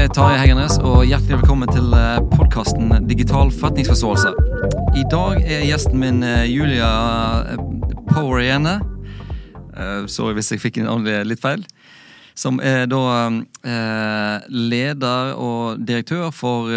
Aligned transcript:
er 0.00 0.08
Tarjei 0.08 0.38
Heggenes, 0.40 0.78
og 0.80 1.02
hjertelig 1.04 1.42
velkommen 1.42 1.68
til 1.68 1.90
podkasten 2.32 2.88
Digital 3.04 3.50
forretningsforståelse. 3.52 4.30
I 4.96 5.02
dag 5.12 5.42
er 5.44 5.66
gjesten 5.66 5.98
min 6.00 6.22
eh, 6.24 6.46
Julia 6.48 6.88
eh, 7.52 7.60
Power 8.08 8.40
Jene. 8.40 8.78
Eh, 9.74 10.06
sorry 10.08 10.38
hvis 10.38 10.48
jeg 10.54 10.62
fikk 10.62 10.78
en 10.80 11.04
litt 11.28 11.42
feil. 11.42 11.66
Som 12.32 12.62
er 12.64 12.86
da 12.88 13.02
leder 14.48 15.34
og 15.36 15.82
direktør 15.84 16.30
for 16.32 16.72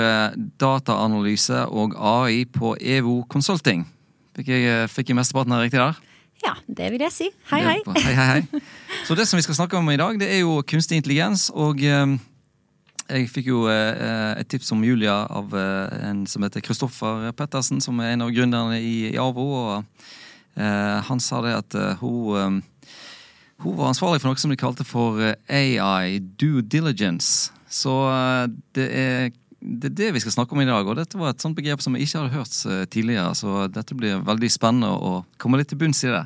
dataanalyse 0.60 1.62
og 1.72 1.96
AI 1.96 2.44
på 2.52 2.74
EVO 2.76 3.22
Consulting. 3.32 3.86
Fikk 4.36 4.52
jeg, 4.52 4.90
fikk 4.92 5.14
jeg 5.14 5.20
mesteparten 5.22 5.56
her 5.56 5.64
riktig 5.64 5.80
der? 5.80 6.04
Ja, 6.44 6.58
det 6.68 6.92
vil 6.92 7.08
jeg 7.08 7.16
si. 7.16 7.32
Hei, 7.54 7.62
hei. 7.70 7.80
hei, 8.02 8.18
hei, 8.20 8.28
hei. 8.34 8.62
Så 9.08 9.16
det 9.16 9.30
som 9.30 9.40
vi 9.40 9.48
skal 9.48 9.62
snakke 9.62 9.80
om 9.80 9.88
i 9.94 10.00
dag, 10.02 10.20
det 10.20 10.28
er 10.28 10.44
jo 10.44 10.60
kunstig 10.68 11.00
intelligens. 11.00 11.48
Og 11.56 11.80
eh, 11.88 12.18
jeg 13.14 13.30
fikk 13.32 13.50
jo 13.52 13.64
eh, 13.72 14.34
et 14.40 14.50
tips 14.50 14.74
om 14.76 14.84
Julia 14.86 15.24
av 15.30 15.54
eh, 15.58 16.10
en 16.10 16.24
som 16.30 16.44
heter 16.46 16.64
Kristoffer 16.66 17.30
Pettersen, 17.38 17.82
som 17.84 18.02
er 18.02 18.14
en 18.14 18.26
av 18.26 18.34
gründerne 18.34 18.80
i, 18.82 19.14
AVO. 19.20 19.48
Og 19.64 20.04
han 20.54 21.18
sa 21.24 21.40
det 21.42 21.52
at 21.58 21.76
hun, 21.98 22.60
hun 23.64 23.78
var 23.80 23.88
ansvarlig 23.90 24.20
for 24.22 24.30
noe 24.30 24.38
som 24.38 24.52
de 24.54 24.58
kalte 24.62 24.86
for 24.86 25.18
AI 25.50 26.20
due 26.22 26.62
diligence. 26.62 27.50
Så 27.66 27.96
det 28.78 28.86
er 28.94 29.32
det 29.64 29.90
er 29.90 29.96
det 29.96 30.10
vi 30.12 30.20
skal 30.20 30.34
snakke 30.36 30.54
om 30.54 30.62
i 30.62 30.68
dag. 30.68 30.86
og 30.86 30.98
Dette 31.00 31.18
var 31.18 31.32
et 31.32 31.42
sånt 31.42 31.56
begrep 31.56 31.82
som 31.82 31.96
jeg 31.96 32.06
ikke 32.06 32.20
hadde 32.20 32.36
hørt 32.36 32.90
tidligere. 32.92 33.34
Så 33.40 33.66
dette 33.72 33.96
blir 33.98 34.22
veldig 34.22 34.50
spennende 34.52 34.92
å 34.92 35.24
komme 35.42 35.58
litt 35.58 35.72
til 35.72 35.80
bunns 35.82 36.04
i 36.04 36.12
det. 36.12 36.26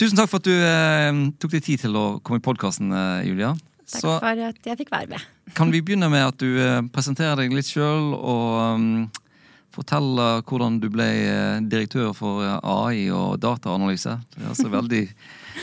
Tusen 0.00 0.16
takk 0.16 0.30
for 0.32 0.40
at 0.40 0.48
du 0.48 0.54
eh, 0.56 1.18
tok 1.38 1.52
deg 1.52 1.64
tid 1.66 1.82
til 1.84 1.96
å 1.98 2.06
komme 2.24 2.40
i 2.40 2.44
podkasten, 2.44 2.92
eh, 2.96 3.28
Julia. 3.28 3.52
Takk 3.82 4.04
Så, 4.04 4.14
for 4.22 4.44
at 4.46 4.68
jeg 4.68 4.78
fikk 4.78 4.92
være 4.92 5.10
med. 5.10 5.26
kan 5.56 5.72
vi 5.74 5.82
begynne 5.82 6.08
med 6.12 6.24
at 6.30 6.38
du 6.40 6.48
eh, 6.60 6.80
presenterer 6.94 7.42
deg 7.42 7.52
litt 7.54 7.68
sjøl, 7.68 8.12
og 8.14 8.78
um, 8.78 9.10
forteller 9.72 10.42
hvordan 10.46 10.78
du 10.82 10.88
ble 10.92 11.08
eh, 11.26 11.60
direktør 11.66 12.12
for 12.16 12.44
eh, 12.44 12.58
AI 12.62 13.06
og 13.14 13.38
dataanalyse? 13.42 14.18
Det 14.34 14.48
altså 14.54 14.72
veldig, 14.72 15.04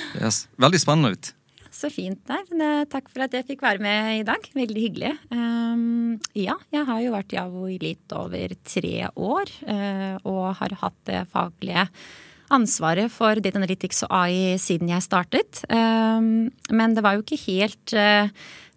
veldig 0.66 0.82
spennende 0.82 1.14
ut. 1.16 1.34
Så 1.80 1.92
fint. 1.94 2.32
Eh, 2.34 2.84
takk 2.92 3.12
for 3.12 3.24
at 3.26 3.36
jeg 3.38 3.48
fikk 3.48 3.62
være 3.64 3.84
med 3.84 4.22
i 4.22 4.24
dag. 4.28 4.48
Veldig 4.58 4.86
hyggelig. 4.88 5.14
Um, 5.32 6.18
ja, 6.36 6.58
jeg 6.74 6.88
har 6.90 7.04
jo 7.06 7.14
vært 7.14 7.36
i 7.36 7.40
AVO 7.42 7.68
i 7.70 7.78
litt 7.82 8.16
over 8.18 8.56
tre 8.68 8.96
år, 9.14 9.54
uh, 9.70 10.16
og 10.28 10.44
har 10.60 10.76
hatt 10.82 11.00
det 11.10 11.24
faglige 11.32 11.86
ansvaret 12.54 13.12
for 13.14 13.40
Data 13.42 13.60
Analytics 13.60 14.04
og 14.08 14.16
AI 14.22 14.56
siden 14.62 14.92
jeg 14.92 15.06
startet. 15.06 15.62
Ehm, 15.70 16.50
men 16.72 16.96
det 16.96 17.04
var 17.06 17.16
jo 17.16 17.24
ikke 17.24 17.40
helt 17.46 17.94
eh, 17.94 18.32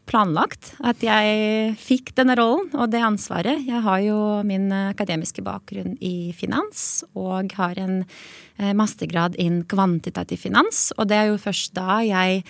planlagt 0.09 0.73
at 0.85 1.03
jeg 1.05 1.75
fikk 1.81 2.13
denne 2.19 2.37
rollen 2.39 2.73
og 2.75 2.91
det 2.93 3.03
ansvaret. 3.05 3.63
Jeg 3.69 3.85
har 3.85 4.03
jo 4.05 4.19
min 4.47 4.69
akademiske 4.73 5.45
bakgrunn 5.47 5.97
i 6.03 6.33
finans 6.37 7.05
og 7.15 7.55
har 7.59 7.79
en 7.81 8.03
eh, 8.03 8.75
mastergrad 8.77 9.39
innen 9.39 9.65
kvantitativ 9.69 10.45
finans. 10.45 10.91
Og 10.99 11.09
det 11.11 11.21
er 11.21 11.33
jo 11.33 11.41
først 11.41 11.75
da 11.79 12.03
jeg 12.07 12.43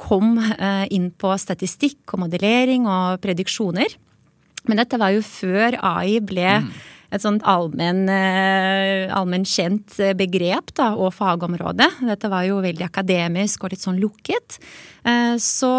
kom 0.00 0.38
eh, 0.40 0.86
inn 0.94 1.10
på 1.14 1.34
statistikk 1.38 2.16
og 2.16 2.24
modellering 2.24 2.88
og 2.90 3.20
prediksjoner. 3.22 3.98
Men 4.70 4.78
dette 4.78 4.98
var 4.98 5.10
jo 5.14 5.22
før 5.26 5.76
AI 5.82 6.20
ble 6.22 6.48
mm 6.62 6.72
et 7.12 7.22
sånt 7.22 7.44
allmenn 7.48 8.06
eh, 8.10 9.10
allmen 9.12 9.44
kjent 9.48 9.98
eh, 10.00 10.14
begrep 10.16 10.72
da, 10.78 10.92
og 10.96 11.12
fagområde. 11.16 11.88
Dette 12.08 12.30
var 12.32 12.46
jo 12.48 12.62
veldig 12.64 12.86
akademisk 12.86 13.64
og 13.64 13.74
litt 13.74 13.84
sånn 13.84 14.00
lukket. 14.00 14.58
Eh, 15.04 15.36
så, 15.42 15.72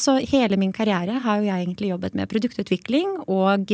så 0.00 0.16
hele 0.32 0.58
min 0.60 0.72
karriere 0.74 1.20
har 1.24 1.40
jo 1.40 1.48
jeg 1.50 1.66
egentlig 1.66 1.92
jobbet 1.92 2.16
med 2.18 2.30
produktutvikling 2.32 3.16
og 3.28 3.72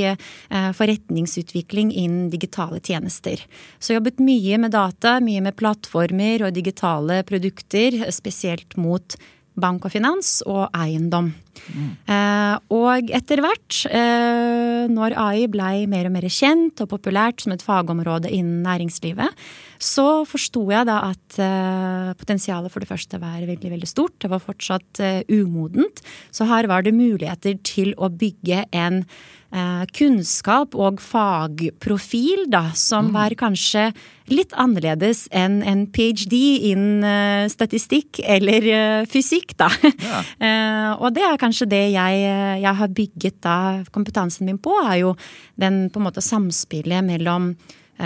forretningsutvikling 0.76 1.92
innen 1.94 2.30
digitale 2.32 2.80
tjenester. 2.82 3.42
Så 3.78 3.92
jeg 3.92 4.00
jobbet 4.00 4.22
mye 4.24 4.58
med 4.62 4.74
data, 4.74 5.18
mye 5.22 5.42
med 5.44 5.56
plattformer 5.58 6.46
og 6.46 6.56
digitale 6.56 7.20
produkter, 7.28 8.00
spesielt 8.14 8.76
mot 8.80 9.16
bank 9.62 9.86
og 9.86 9.94
finans 9.94 10.40
og 10.48 10.66
eiendom. 10.76 11.30
Mm. 11.70 11.88
Eh, 12.08 12.54
og 12.72 13.10
etter 13.14 13.42
hvert, 13.44 13.80
eh, 13.90 14.86
når 14.90 15.16
AI 15.20 15.48
blei 15.50 15.86
mer 15.90 16.08
og 16.08 16.14
mer 16.14 16.28
kjent 16.30 16.80
og 16.82 16.90
populært 16.92 17.44
som 17.44 17.54
et 17.54 17.64
fagområde 17.64 18.30
innen 18.32 18.62
næringslivet, 18.64 19.34
så 19.80 20.22
forsto 20.28 20.64
jeg 20.72 20.88
da 20.88 21.00
at 21.10 21.40
eh, 21.40 22.12
potensialet 22.20 22.72
for 22.72 22.84
det 22.84 22.90
første 22.90 23.20
var 23.20 23.42
veldig, 23.48 23.74
veldig 23.76 23.90
stort. 23.90 24.18
Det 24.20 24.30
var 24.32 24.44
fortsatt 24.44 25.02
eh, 25.04 25.20
umodent. 25.28 26.02
Så 26.30 26.48
her 26.48 26.68
var 26.70 26.86
det 26.86 26.96
muligheter 26.96 27.60
til 27.66 27.94
å 27.96 28.10
bygge 28.12 28.64
en 28.72 29.04
eh, 29.52 29.84
kunnskap 29.96 30.74
og 30.78 31.00
fagprofil 31.02 32.46
da, 32.52 32.70
som 32.78 33.10
mm. 33.10 33.16
var 33.16 33.36
kanskje 33.40 33.90
litt 34.30 34.54
annerledes 34.54 35.24
enn 35.34 35.58
en 35.66 35.86
ph.d. 35.90 36.38
innen 36.70 37.02
uh, 37.02 37.48
statistikk 37.50 38.20
eller 38.22 38.68
uh, 38.68 39.08
fysikk, 39.10 39.56
da. 39.58 39.66
Ja. 39.82 40.22
uh, 40.22 40.90
og 41.02 41.16
det 41.16 41.24
er 41.26 41.40
kanskje 41.40 41.66
det 41.72 41.82
jeg, 41.96 42.22
jeg, 42.62 42.74
har 42.82 42.94
bygget 42.94 43.40
da 43.42 43.58
kompetansen 43.90 44.46
min 44.46 44.60
på, 44.62 44.76
er 44.84 45.00
jo 45.02 45.16
den 45.58 45.88
på 45.90 45.98
en 45.98 46.06
måte 46.06 46.22
samspillet 46.24 47.02
mellom 47.06 47.52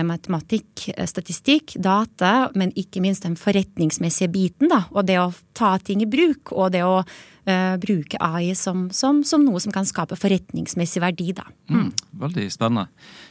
matematikk, 0.02 0.88
statistikk, 1.06 1.76
data, 1.78 2.50
men 2.58 2.72
ikke 2.74 3.02
minst 3.04 3.22
den 3.22 3.36
forretningsmessige 3.38 4.32
biten, 4.34 4.72
da. 4.72 4.82
Og 4.90 5.06
det 5.06 5.20
å 5.22 5.30
ta 5.54 5.76
ting 5.78 6.02
i 6.02 6.10
bruk, 6.10 6.50
og 6.52 6.74
det 6.74 6.82
å 6.82 7.04
bruke 7.44 8.16
AI 8.24 8.54
som, 8.56 8.86
som, 8.88 9.18
som, 9.20 9.42
noe 9.44 9.60
som 9.60 9.68
kan 9.74 9.84
skape 9.84 10.16
forretningsmessig 10.16 11.02
verdi, 11.04 11.34
da. 11.36 11.44
Mm. 11.68 11.82
Mm, 11.82 11.90
veldig 12.22 12.46
spennende. 12.50 12.86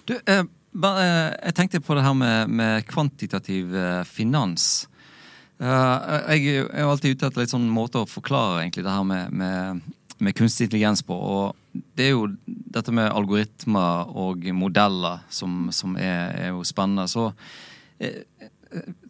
Du, 0.05 0.13
Eh, 0.73 1.31
jeg 1.45 1.53
tenkte 1.55 1.81
på 1.81 1.95
det 1.95 2.03
her 2.03 2.15
med, 2.17 2.49
med 2.49 2.85
kvantitativ 2.89 3.75
eh, 3.75 4.03
finans. 4.09 4.87
Uh, 5.61 6.33
jeg 6.33 6.65
er 6.65 6.81
jo 6.81 6.89
alltid 6.91 7.13
ute 7.13 7.27
etter 7.29 7.43
litt 7.43 7.51
sånn 7.53 7.69
måte 7.71 8.01
å 8.01 8.09
forklare 8.09 8.63
egentlig 8.63 8.83
det 8.83 8.91
her 8.91 9.03
med, 9.07 9.29
med, 9.31 9.83
med, 10.17 10.35
kunstig 10.35 10.65
intelligens 10.65 11.05
på. 11.05 11.13
Og 11.13 11.62
det 11.73 12.07
er 12.07 12.13
jo 12.13 12.27
dette 12.45 12.93
med 12.93 13.11
algoritmer 13.11 14.11
og 14.13 14.45
modeller 14.53 15.23
som, 15.33 15.67
som 15.73 15.97
er, 15.97 16.33
er, 16.37 16.49
jo 16.53 16.63
spennende. 16.67 17.07
Så 17.09 17.31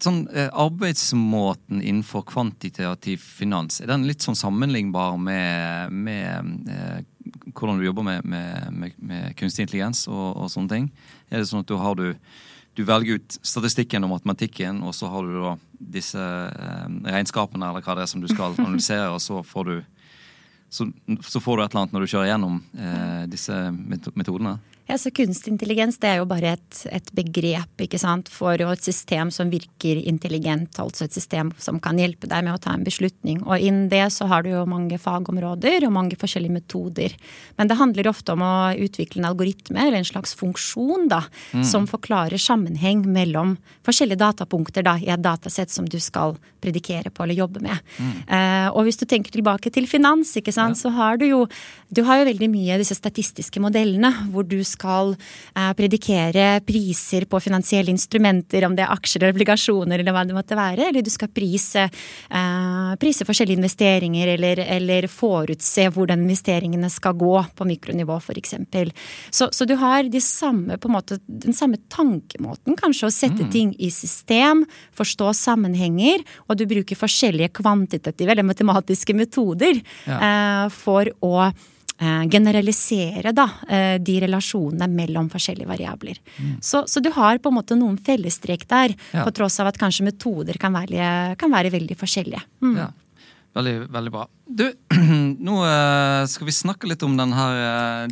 sånn 0.04 0.26
arbeidsmåten 0.34 1.82
innenfor 1.82 2.26
kvantitativ 2.28 3.24
finans, 3.24 3.80
er 3.82 3.92
den 3.92 4.08
litt 4.08 4.24
sånn 4.24 4.38
sammenlignbar 4.38 5.16
med, 5.20 5.94
med 5.94 7.06
hvordan 7.54 7.80
du 7.80 7.86
jobber 7.88 8.08
med, 8.08 8.26
med, 8.26 8.98
med 8.98 9.36
kunstig 9.40 9.68
intelligens 9.68 10.06
og, 10.12 10.26
og, 10.36 10.50
sånne 10.52 10.74
ting? 10.74 10.90
Er 11.30 11.42
det 11.42 11.50
sånn 11.50 11.64
at 11.64 11.72
du 11.72 11.78
har 11.80 12.00
du 12.00 12.12
du 12.74 12.82
velger 12.88 13.20
ut 13.20 13.36
statistikken 13.46 14.02
og 14.02 14.16
matematikken, 14.16 14.80
og 14.82 14.96
så 14.98 15.06
har 15.14 15.28
du 15.28 15.36
da 15.38 15.52
disse 15.94 16.18
eh, 16.18 16.88
regnskapene 17.06 17.68
eller 17.70 17.86
hva 17.86 17.94
det 17.94 18.08
er 18.08 18.10
som 18.10 18.24
du 18.24 18.26
skal 18.32 18.56
analysere, 18.58 19.12
og 19.14 19.22
så 19.22 19.44
får 19.46 19.68
du 19.70 19.76
så, 20.74 20.88
så 21.22 21.42
får 21.44 21.58
du 21.58 21.64
et 21.64 21.74
eller 21.74 21.84
annet 21.84 21.94
når 21.94 22.04
du 22.04 22.12
kjører 22.12 22.32
gjennom 22.32 22.56
eh, 22.74 23.24
disse 23.30 23.58
metodene? 24.18 24.56
Ja, 24.86 24.98
så 24.98 25.12
Kunstig 25.16 25.54
intelligens 25.54 25.96
det 26.02 26.10
er 26.12 26.18
jo 26.20 26.26
bare 26.28 26.58
et, 26.58 26.80
et 26.92 27.08
begrep 27.16 27.84
ikke 27.86 28.00
sant, 28.02 28.28
for 28.28 28.60
et 28.60 28.84
system 28.84 29.30
som 29.32 29.52
virker 29.52 30.02
intelligent. 30.10 30.76
Altså 30.82 31.06
et 31.06 31.16
system 31.16 31.54
som 31.62 31.80
kan 31.84 32.00
hjelpe 32.02 32.28
deg 32.28 32.44
med 32.44 32.58
å 32.58 32.60
ta 32.62 32.74
en 32.76 32.84
beslutning. 32.84 33.40
Og 33.48 33.64
innen 33.64 33.88
det 33.92 34.04
så 34.12 34.28
har 34.28 34.44
du 34.44 34.52
jo 34.52 34.66
mange 34.68 35.00
fagområder 35.00 35.88
og 35.88 35.96
mange 35.96 36.20
forskjellige 36.20 36.58
metoder. 36.58 37.16
Men 37.56 37.72
det 37.72 37.80
handler 37.80 38.12
ofte 38.12 38.36
om 38.36 38.44
å 38.44 38.54
utvikle 38.76 39.24
en 39.24 39.30
algoritme 39.32 39.88
eller 39.88 40.02
en 40.02 40.10
slags 40.10 40.36
funksjon 40.40 41.08
da, 41.14 41.22
mm. 41.56 41.64
som 41.68 41.88
forklarer 41.88 42.42
sammenheng 42.42 43.06
mellom 43.08 43.56
forskjellige 43.88 44.20
datapunkter 44.20 44.84
da, 44.84 44.98
i 45.00 45.08
et 45.16 45.24
datasett 45.24 45.72
som 45.72 45.88
du 45.88 46.00
skal 46.04 46.36
predikere 46.64 47.12
på 47.12 47.24
eller 47.24 47.40
jobbe 47.40 47.64
med. 47.64 47.80
Mm. 48.00 48.12
Uh, 48.28 48.68
og 48.76 48.84
hvis 48.88 49.00
du 49.00 49.08
tenker 49.08 49.32
tilbake 49.32 49.72
til 49.72 49.88
finans, 49.88 50.36
ikke 50.40 50.54
sant, 50.56 50.76
ja. 50.76 50.84
så 50.84 50.94
har 50.96 51.24
du 51.24 51.28
jo 51.30 51.42
du 51.94 52.02
har 52.08 52.20
jo 52.20 52.26
veldig 52.26 52.48
mye 52.50 52.78
disse 52.82 52.96
statistiske 52.98 53.62
modellene 53.62 54.10
hvor 54.34 54.46
du 54.48 54.58
skal 54.66 54.73
eh, 54.82 55.72
predikere 55.78 56.62
priser 56.66 57.28
på 57.30 57.42
finansielle 57.44 57.92
instrumenter, 57.94 58.66
om 58.68 58.76
det 58.76 58.86
er 58.86 58.94
aksjer 58.94 59.22
eller 59.24 59.36
obligasjoner 59.36 60.00
eller 60.02 60.16
hva 60.16 60.26
det 60.28 60.38
måtte 60.38 60.58
være. 60.58 60.90
Eller 60.90 61.06
du 61.06 61.12
skal 61.14 61.32
prise, 61.34 61.86
eh, 61.88 62.94
prise 63.02 63.28
forskjellige 63.28 63.62
investeringer 63.62 64.34
eller, 64.36 64.64
eller, 64.78 65.08
forutse 65.14 65.90
hvordan 65.94 66.24
investeringene 66.24 66.90
skal 66.92 67.18
gå 67.20 67.36
på 67.56 67.68
mikronivå 67.68 68.18
f.eks. 68.22 68.56
Så, 69.30 69.50
så 69.52 69.68
du 69.68 69.76
har 69.80 70.08
de 70.10 70.22
samme, 70.24 70.78
måte, 70.90 71.20
den 71.28 71.56
samme 71.56 71.80
tankemåten 71.92 72.78
kanskje 72.80 73.10
å 73.10 73.14
sette 73.14 73.48
mm. 73.48 73.52
ting 73.54 73.74
i 73.80 73.92
system, 73.94 74.64
forstå 74.96 75.34
sammenhenger, 75.38 76.24
og 76.48 76.58
du 76.60 76.66
bruker 76.70 77.00
forskjellige 77.00 77.54
kvantitative 77.60 78.34
eller 78.34 78.48
matematiske 78.48 79.16
metoder 79.18 79.80
ja. 80.08 80.18
eh, 80.18 80.66
for 80.74 81.12
å 81.24 81.52
generalisere 82.30 83.32
da, 83.36 83.46
eh, 83.68 83.96
de 84.02 84.18
relasjonene 84.24 84.88
mellom 84.92 85.30
forskjellige 85.32 85.70
variabler. 85.70 86.20
Mm. 86.38 86.58
Så, 86.62 86.84
så, 86.88 87.00
du 87.04 87.12
har 87.16 87.40
på 87.40 87.52
en 87.52 87.58
måte 87.60 87.78
noen 87.80 87.98
fellestrekk 88.02 88.68
der, 88.70 88.96
ja. 89.12 89.24
på 89.24 89.34
tross 89.36 89.60
av 89.62 89.72
at 89.72 89.80
kanskje 89.80 90.08
metoder 90.10 90.60
kan 90.62 90.76
være, 90.76 91.36
kan 91.40 91.54
være 91.54 91.74
veldig 91.74 91.98
forskjellige. 92.00 92.44
Mm. 92.66 92.78
Ja. 92.82 92.92
Veldig, 93.54 93.76
veldig 93.94 94.14
bra. 94.14 94.24
Du, 94.50 94.66
nå 95.48 95.60
uh, 95.62 96.24
skal 96.30 96.48
vi 96.50 96.56
snakke 96.56 96.90
litt 96.90 97.04
om 97.06 97.14
den 97.20 97.36
her 97.38 98.08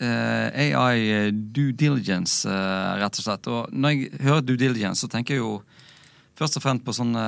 uh, 0.00 0.46
AI 0.56 1.28
due 1.30 1.74
diligence, 1.76 2.48
rett 2.48 3.20
og 3.20 3.26
slett. 3.26 3.50
Og 3.52 3.68
når 3.76 3.92
jeg 3.92 4.24
hører 4.24 4.46
due 4.48 4.60
diligence, 4.60 5.04
så 5.04 5.12
tenker 5.12 5.36
jeg 5.36 5.44
jo 5.44 5.58
først 6.40 6.56
og 6.56 6.64
fremst 6.64 6.86
på 6.86 6.94
sånne 6.96 7.24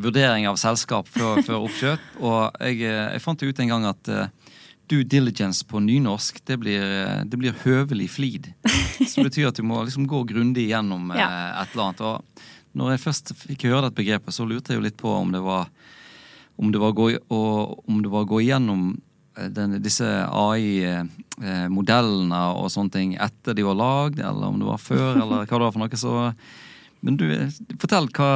vurderinger 0.00 0.48
av 0.48 0.56
selskap 0.56 1.10
før, 1.12 1.42
før 1.44 1.66
oppkjøp. 1.66 2.06
Og 2.24 2.56
jeg, 2.64 2.86
jeg, 2.88 3.20
fant 3.20 3.44
ut 3.44 3.60
en 3.60 3.74
gang 3.74 3.84
at 3.90 4.12
due 4.90 5.04
diligence 5.04 5.66
på 5.66 5.80
nynorsk, 5.82 6.38
det 6.46 6.56
blir, 6.62 6.84
det 7.26 7.40
blir 7.40 7.56
høvelig 7.64 8.08
flid. 8.16 8.52
Som 9.10 9.26
betyr 9.26 9.50
at 9.50 9.58
du 9.58 9.64
må 9.66 9.82
liksom 9.84 10.06
gå 10.10 10.22
grundig 10.28 10.68
gjennom 10.70 11.10
ja. 11.16 11.28
et 11.62 11.74
eller 11.74 11.88
annet. 11.88 12.04
Og 12.06 12.16
når 12.76 12.94
jeg 12.94 13.04
først 13.06 13.34
fikk 13.40 13.66
høre 13.70 13.86
dette 13.86 13.98
begrepet, 13.98 14.36
så 14.36 14.46
lurte 14.46 14.72
jeg 14.72 14.80
jo 14.80 14.86
litt 14.86 15.00
på 15.00 15.10
om 15.16 15.28
det 15.34 15.42
var 15.44 15.64
om 16.56 16.72
det 16.72 16.80
var 16.80 16.94
å 16.94 16.96
gå, 16.96 17.10
om 17.28 17.98
det 18.02 18.08
var 18.12 18.22
å 18.24 18.28
gå 18.30 18.40
igjennom 18.44 19.00
eh, 19.36 19.48
den, 19.52 19.82
disse 19.84 20.06
AI-modellene 20.24 22.38
eh, 22.38 22.56
og 22.56 22.70
sånne 22.72 22.92
ting 22.94 23.10
etter 23.20 23.52
de 23.56 23.62
var 23.66 23.76
lagd, 23.76 24.18
eller 24.20 24.46
om 24.48 24.58
det 24.60 24.68
var 24.70 24.78
før, 24.80 25.20
eller 25.20 25.36
hva 25.44 25.52
det 25.52 25.66
var 25.66 25.74
for 25.74 25.82
noe. 25.84 25.96
så 26.00 26.12
men 27.04 27.14
du, 27.20 27.26
fortell 27.78 28.06
hva, 28.16 28.30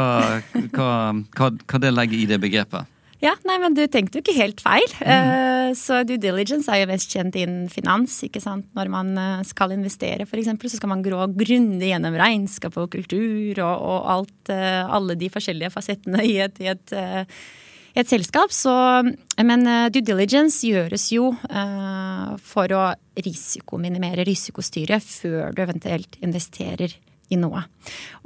hva, 0.52 1.16
hva, 1.16 1.46
hva 1.48 1.76
det 1.82 1.96
legger 1.96 2.18
i 2.20 2.28
det 2.28 2.38
begrepet. 2.42 2.84
Ja, 3.20 3.34
nei, 3.44 3.58
men 3.60 3.76
du 3.76 3.82
tenkte 3.92 4.18
jo 4.18 4.24
ikke 4.24 4.36
helt 4.38 4.62
feil. 4.64 4.86
Mm. 5.04 5.30
Uh, 5.30 5.70
så 5.76 6.00
due 6.08 6.20
diligence 6.20 6.72
er 6.72 6.82
jo 6.82 6.90
mest 6.90 7.12
kjent 7.12 7.36
innen 7.36 7.68
finans. 7.72 8.16
ikke 8.26 8.40
sant? 8.42 8.66
Når 8.76 8.92
man 8.92 9.12
skal 9.46 9.76
investere, 9.76 10.24
f.eks., 10.24 10.52
så 10.56 10.80
skal 10.80 10.94
man 10.94 11.04
grå 11.04 11.28
grundig 11.36 11.92
gjennom 11.92 12.16
regnskap 12.18 12.78
og 12.80 12.90
kultur 12.96 13.60
og, 13.60 13.74
og 13.76 14.12
alt, 14.16 14.38
uh, 14.52 14.88
alle 14.88 15.18
de 15.20 15.32
forskjellige 15.32 15.72
fasettene 15.76 16.24
i 16.24 16.38
et, 16.46 16.62
i 16.64 16.72
et 16.72 16.96
i 17.90 18.00
et 18.02 18.10
selskap. 18.10 18.52
Så, 18.54 18.72
men 19.42 19.66
eh, 19.66 19.88
due 19.90 20.04
diligence 20.06 20.62
gjøres 20.66 21.08
jo 21.14 21.32
for 22.46 22.76
å 22.76 22.84
risikominimere 23.18 24.22
risikostyret 24.28 25.02
før 25.02 25.54
du 25.56 25.64
eventuelt 25.64 26.14
investerer 26.22 26.94
i 27.30 27.38
noe. 27.38 27.62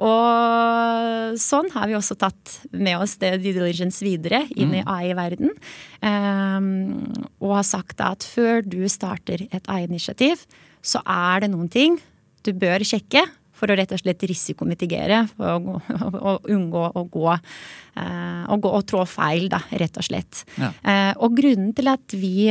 Og 0.02 1.36
sånn 1.40 1.70
har 1.74 1.90
vi 1.90 1.96
også 1.98 2.16
tatt 2.18 2.58
med 2.72 2.98
oss 2.98 3.16
det 3.22 3.36
due 3.42 3.54
diligence 3.56 4.04
videre 4.04 4.44
inn 4.56 4.74
i 4.74 4.82
mm. 4.82 4.90
AI-verden. 4.96 5.54
Um, 6.00 6.68
og 7.44 7.58
har 7.60 7.68
sagt 7.68 8.02
at 8.04 8.26
før 8.26 8.64
du 8.64 8.82
starter 8.90 9.46
et 9.50 9.70
AI-initiativ, 9.70 10.44
så 10.84 11.00
er 11.04 11.44
det 11.44 11.52
noen 11.54 11.70
ting 11.72 11.98
du 12.44 12.52
bør 12.56 12.84
sjekke 12.84 13.24
for 13.54 13.70
å 13.70 13.76
rett 13.78 13.92
og 13.94 14.00
slett 14.02 14.24
risikomitigere 14.28 15.22
og, 15.38 15.68
og, 15.94 16.16
og 16.18 16.48
unngå 16.50 16.84
å 16.98 17.04
gå, 17.10 17.28
eh, 18.02 18.54
gå 18.60 18.72
og 18.78 18.86
trå 18.90 19.04
feil, 19.08 19.46
da, 19.52 19.62
rett 19.80 20.00
og 20.00 20.06
slett. 20.08 20.42
Ja. 20.58 20.72
Eh, 20.82 21.12
og 21.22 21.36
grunnen 21.38 21.70
til 21.76 21.90
at 21.92 22.16
vi 22.18 22.50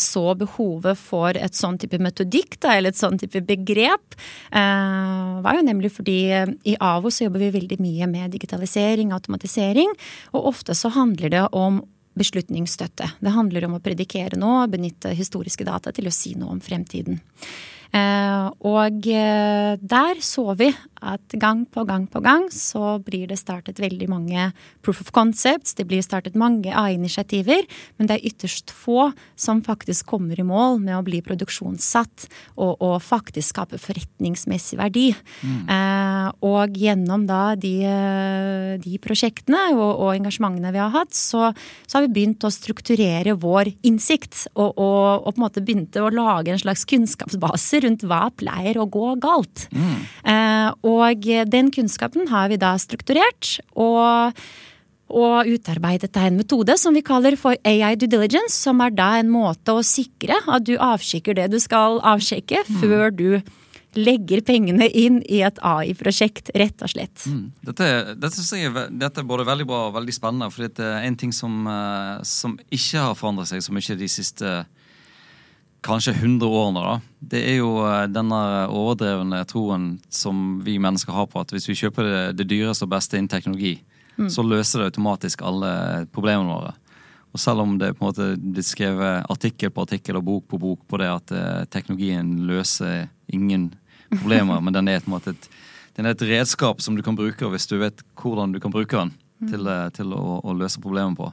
så 0.00 0.22
behovet 0.34 0.98
for 0.98 1.36
et 1.36 1.54
sånn 1.54 1.76
type 1.78 1.98
metodikk, 2.00 2.56
da, 2.62 2.72
eller 2.78 2.94
et 2.94 2.98
sånn 2.98 3.18
type 3.20 3.42
begrep, 3.44 4.16
eh, 4.56 5.34
var 5.44 5.58
jo 5.58 5.66
nemlig 5.66 5.92
fordi 5.92 6.18
i 6.64 6.76
AVO 6.80 7.12
så 7.12 7.26
jobber 7.26 7.44
vi 7.44 7.50
veldig 7.58 7.78
mye 7.78 8.08
med 8.10 8.32
digitalisering, 8.32 9.12
automatisering, 9.12 9.92
og 10.32 10.48
ofte 10.54 10.74
så 10.74 10.90
handler 10.96 11.30
det 11.30 11.44
om 11.52 11.82
beslutningsstøtte. 12.18 13.12
Det 13.20 13.34
handler 13.34 13.68
om 13.68 13.76
å 13.78 13.82
predikere 13.84 14.38
noe, 14.40 14.68
benytte 14.70 15.12
historiske 15.16 15.64
data 15.68 15.92
til 15.94 16.08
å 16.10 16.14
si 16.14 16.34
noe 16.38 16.56
om 16.56 16.64
fremtiden. 16.64 17.20
Eh, 17.90 18.46
og 18.70 19.06
eh, 19.10 19.74
der 19.82 20.20
så 20.22 20.52
vi 20.58 20.68
at 21.00 21.34
gang 21.40 21.64
på 21.64 21.84
gang 21.88 22.06
på 22.10 22.20
gang 22.24 22.46
så 22.52 22.98
blir 23.04 23.28
det 23.30 23.38
startet 23.40 23.80
veldig 23.80 24.08
mange 24.10 24.50
proof 24.84 25.00
of 25.04 25.12
concepts, 25.16 25.74
det 25.78 25.86
blir 25.88 26.04
startet 26.04 26.36
mange 26.38 26.72
AI-initiativer, 26.76 27.66
men 27.98 28.10
det 28.10 28.18
er 28.18 28.28
ytterst 28.30 28.72
få 28.74 29.10
som 29.40 29.62
faktisk 29.64 30.08
kommer 30.10 30.38
i 30.38 30.46
mål 30.46 30.80
med 30.82 30.98
å 30.98 31.04
bli 31.06 31.22
produksjonssatt 31.24 32.26
og, 32.56 32.76
og 32.78 32.98
faktisk 33.04 33.54
skape 33.54 33.80
forretningsmessig 33.80 34.78
verdi. 34.80 35.08
Mm. 35.42 35.62
Eh, 35.72 36.26
og 36.46 36.76
gjennom 36.76 37.26
da 37.28 37.54
de, 37.58 37.74
de 38.82 39.00
prosjektene 39.02 39.70
og, 39.74 39.88
og, 39.88 40.10
engasjementene 40.14 40.74
vi 40.74 40.82
har 40.82 40.92
hatt, 40.94 41.16
så, 41.16 41.50
så, 41.86 41.98
har 41.98 42.06
vi 42.06 42.14
begynt 42.20 42.44
å 42.44 42.52
strukturere 42.52 43.36
vår 43.40 43.72
innsikt 43.86 44.46
og, 44.54 44.76
og, 44.76 45.24
og 45.24 45.32
på 45.32 45.38
en 45.38 45.46
måte 45.46 45.64
begynte 45.64 46.04
å 46.04 46.12
lage 46.12 46.54
en 46.54 46.62
slags 46.62 46.84
kunnskapsbase 46.90 47.82
rundt 47.86 48.04
hva 48.08 48.26
pleier 48.36 48.80
å 48.80 48.88
gå 48.90 49.14
galt. 49.22 49.66
Mm. 49.72 49.96
Eh, 50.34 50.68
og 50.86 50.89
den 51.50 51.70
kunnskapen 51.74 52.28
har 52.28 52.50
vi 52.50 52.60
da 52.60 52.74
strukturert. 52.78 53.58
og 53.74 54.36
og 55.10 55.48
utarbeidet 55.50 56.14
en 56.22 56.36
metode 56.38 56.76
som 56.78 56.94
vi 56.94 57.02
kaller 57.02 57.36
for 57.38 57.58
AI 57.66 57.96
due 57.98 58.10
diligence, 58.10 58.54
som 58.54 58.80
er 58.84 58.94
da 58.94 59.16
en 59.18 59.30
måte 59.32 59.74
å 59.74 59.82
sikre 59.82 60.38
at 60.46 60.66
du 60.68 60.76
avsjekker 60.78 61.34
det 61.34 61.48
du 61.50 61.58
skal 61.58 61.98
avsjekke, 62.06 62.62
mm. 62.62 62.76
før 62.78 63.10
du 63.10 63.40
legger 63.98 64.42
pengene 64.46 64.86
inn 64.86 65.18
i 65.26 65.40
et 65.42 65.58
AI-prosjekt, 65.66 66.52
rett 66.54 66.78
og 66.84 66.92
slett. 66.92 67.24
Mm. 67.26 67.48
Dette, 67.66 67.88
dette, 68.22 68.44
dette, 69.00 69.22
er 69.22 69.26
både 69.26 69.46
veldig 69.48 69.66
bra 69.66 69.80
og 69.88 69.96
veldig 69.96 70.14
spennende, 70.14 70.50
for 70.54 70.68
det 70.68 70.86
er 70.86 71.08
en 71.08 71.18
ting 71.18 71.34
som, 71.34 71.64
eh, 71.66 72.20
som 72.22 72.54
ikke 72.70 73.08
har 73.08 73.18
forandret 73.18 73.50
seg 73.50 73.64
så 73.66 73.74
mye 73.74 73.98
de 73.98 74.10
siste 74.10 74.60
kanskje 75.84 76.12
100 76.12 76.46
årene, 76.46 76.80
da. 76.84 76.94
Det 77.32 77.40
er 77.52 77.56
jo 77.60 77.72
eh, 77.86 78.06
denne 78.12 78.40
overdrevne 78.68 79.42
troen 79.48 79.92
som 80.12 80.60
vi 80.64 80.78
mennesker 80.82 81.14
har 81.14 81.28
på 81.30 81.40
at 81.42 81.54
hvis 81.54 81.68
vi 81.70 81.78
kjøper 81.82 82.06
det, 82.06 82.20
det 82.40 82.48
dyreste 82.52 82.86
og 82.86 82.92
beste 82.94 83.18
innen 83.18 83.30
teknologi, 83.32 83.78
mm. 84.16 84.28
så 84.32 84.44
løser 84.44 84.80
det 84.80 84.90
automatisk 84.92 85.44
alle 85.46 85.72
problemene 86.14 86.52
våre. 86.52 86.74
Og 87.30 87.38
selv 87.38 87.62
om 87.62 87.76
det 87.78 87.92
på 87.94 88.04
en 88.04 88.10
måte 88.10 88.28
blir 88.40 88.66
skrevet 88.66 89.26
artikkel 89.30 89.70
på 89.70 89.84
artikkel 89.86 90.18
og 90.18 90.26
bok 90.26 90.48
på 90.50 90.58
bok 90.58 90.80
på 90.90 90.98
det 90.98 91.10
at 91.12 91.32
uh, 91.34 91.64
teknologien 91.70 92.32
løser 92.48 93.06
ingen 93.30 93.68
problemer, 94.10 94.60
men 94.64 94.74
den 94.74 94.90
er, 94.90 95.04
måte 95.06 95.36
et, 95.36 95.50
den 95.94 96.08
er 96.08 96.16
et 96.16 96.26
redskap 96.26 96.82
som 96.82 96.98
du 96.98 97.04
kan 97.06 97.18
bruke 97.18 97.52
hvis 97.52 97.68
du 97.70 97.76
vet 97.78 98.02
hvordan 98.18 98.56
du 98.56 98.58
kan 98.62 98.74
bruke 98.74 98.98
den 98.98 99.14
mm. 99.14 99.52
til, 99.52 99.70
eh, 99.70 99.86
til 99.94 100.16
å, 100.16 100.40
å 100.42 100.56
løse 100.58 100.82
problemet 100.82 101.18
på. 101.20 101.30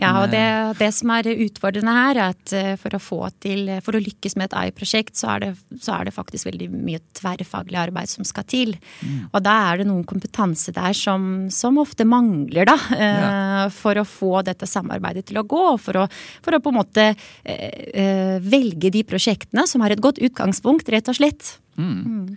Ja, 0.00 0.12
og 0.22 0.32
det, 0.32 0.44
det, 0.80 0.90
som 0.96 1.12
er 1.14 1.28
utfordrende 1.30 1.94
her, 1.94 2.18
er 2.18 2.34
at 2.34 2.54
eh, 2.56 2.72
for 2.80 2.96
å 2.96 3.02
få 3.02 3.20
til, 3.42 3.68
for 3.84 3.96
å 3.96 4.02
lykkes 4.02 4.36
med 4.38 4.48
et 4.48 4.56
AI-prosjekt, 4.62 5.16
så, 5.18 5.36
så, 5.76 5.96
er 5.96 6.08
det 6.08 6.16
faktisk 6.16 6.48
veldig 6.48 6.70
mye 6.72 7.02
tverrfaglig 7.18 7.78
arbeid 7.80 8.10
som 8.12 8.26
skal 8.26 8.46
til. 8.50 8.74
Mm. 9.04 9.28
Og 9.30 9.44
da 9.44 9.56
er 9.70 9.80
det 9.80 9.88
noen 9.90 10.06
kompetanse 10.08 10.74
der 10.76 10.96
som, 10.96 11.48
som 11.54 11.80
ofte 11.82 12.08
mangler, 12.08 12.68
da. 12.70 12.78
Eh, 13.00 13.20
ja. 13.20 13.68
For 13.74 13.98
å 14.00 14.06
få 14.08 14.40
dette 14.46 14.68
samarbeidet 14.68 15.26
til 15.30 15.40
å 15.40 15.46
gå. 15.48 15.64
For 15.80 16.02
å, 16.02 16.06
for 16.44 16.56
å 16.56 16.60
på 16.62 16.72
en 16.72 16.78
måte 16.80 17.06
eh, 17.12 18.36
velge 18.42 18.92
de 18.92 19.04
prosjektene 19.06 19.66
som 19.68 19.84
har 19.84 19.94
et 19.94 20.02
godt 20.02 20.20
utgangspunkt, 20.22 20.90
rett 20.92 21.10
og 21.10 21.18
slett. 21.18 21.54
Mm. 21.80 22.36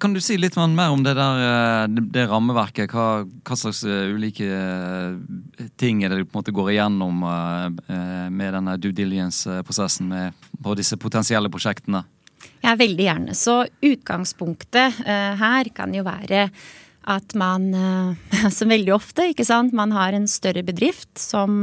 Kan 0.00 0.14
du 0.14 0.20
si 0.22 0.36
litt 0.38 0.56
mer 0.58 0.92
om 0.94 1.02
det 1.04 1.14
der 1.18 1.42
eh, 1.44 2.00
det 2.14 2.26
rammeverket? 2.30 2.90
Hva, 2.92 3.24
hva, 3.26 3.58
slags 3.58 3.82
eh, 3.86 4.10
ulike 4.14 4.46
eh, 4.46 5.68
ting 5.80 6.02
er 6.02 6.12
det 6.12 6.20
du 6.20 6.26
på 6.26 6.36
en 6.36 6.40
måte 6.40 6.54
går 6.54 6.72
igjennom 6.74 7.22
med 7.22 8.54
denne 8.54 8.76
due 8.80 8.94
diligence-prosessen 8.96 10.12
på 10.62 10.76
disse 10.78 10.98
potensielle 11.00 11.50
prosjektene? 11.52 12.04
Ja, 12.62 12.74
veldig 12.78 13.06
gjerne. 13.06 13.34
Så 13.38 13.62
utgangspunktet 13.84 15.00
her 15.06 15.70
kan 15.74 15.94
jo 15.94 16.04
være 16.06 16.48
at 17.08 17.34
man, 17.38 17.70
som 18.58 18.70
veldig 18.70 18.94
ofte, 18.94 19.30
ikke 19.32 19.46
sant, 19.46 19.74
man 19.76 19.94
har 19.96 20.14
en 20.14 20.28
større 20.30 20.64
bedrift 20.66 21.10
som, 21.18 21.62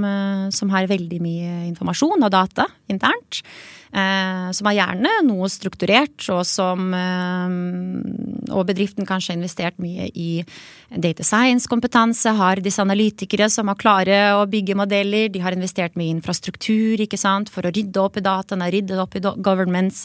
som 0.55 0.74
har 0.74 0.89
veldig 0.91 1.22
mye 1.24 1.55
informasjon 1.69 2.25
og 2.25 2.34
data 2.34 2.67
internt. 2.91 3.43
Eh, 3.96 4.48
som 4.52 4.68
er 4.68 4.75
gjerne 4.75 5.12
noe 5.24 5.48
strukturert, 5.48 6.18
og 6.34 6.42
som 6.44 6.90
eh, 6.92 7.54
Og 8.52 8.66
bedriften 8.68 9.08
kanskje 9.08 9.32
har 9.32 9.38
investert 9.40 9.78
mye 9.80 10.10
i 10.12 10.44
data 10.92 11.24
science-kompetanse, 11.24 12.34
har 12.36 12.60
disse 12.64 12.84
analytikere 12.84 13.48
som 13.50 13.72
har 13.72 13.80
klare 13.80 14.18
å 14.36 14.44
bygge 14.52 14.75
modeller, 14.75 15.30
de 15.32 15.42
har 15.42 15.56
investert 15.56 15.96
mye 15.96 16.10
i 16.12 16.16
infrastruktur 16.18 17.02
ikke 17.06 17.20
sant, 17.20 17.50
for 17.50 17.66
å 17.66 17.72
rydde 17.72 18.04
opp 18.04 18.20
i 18.20 18.25
dataene, 18.25 18.68
rydde 18.74 19.00
opp 19.02 19.16
i 19.16 19.24
governments, 19.24 20.04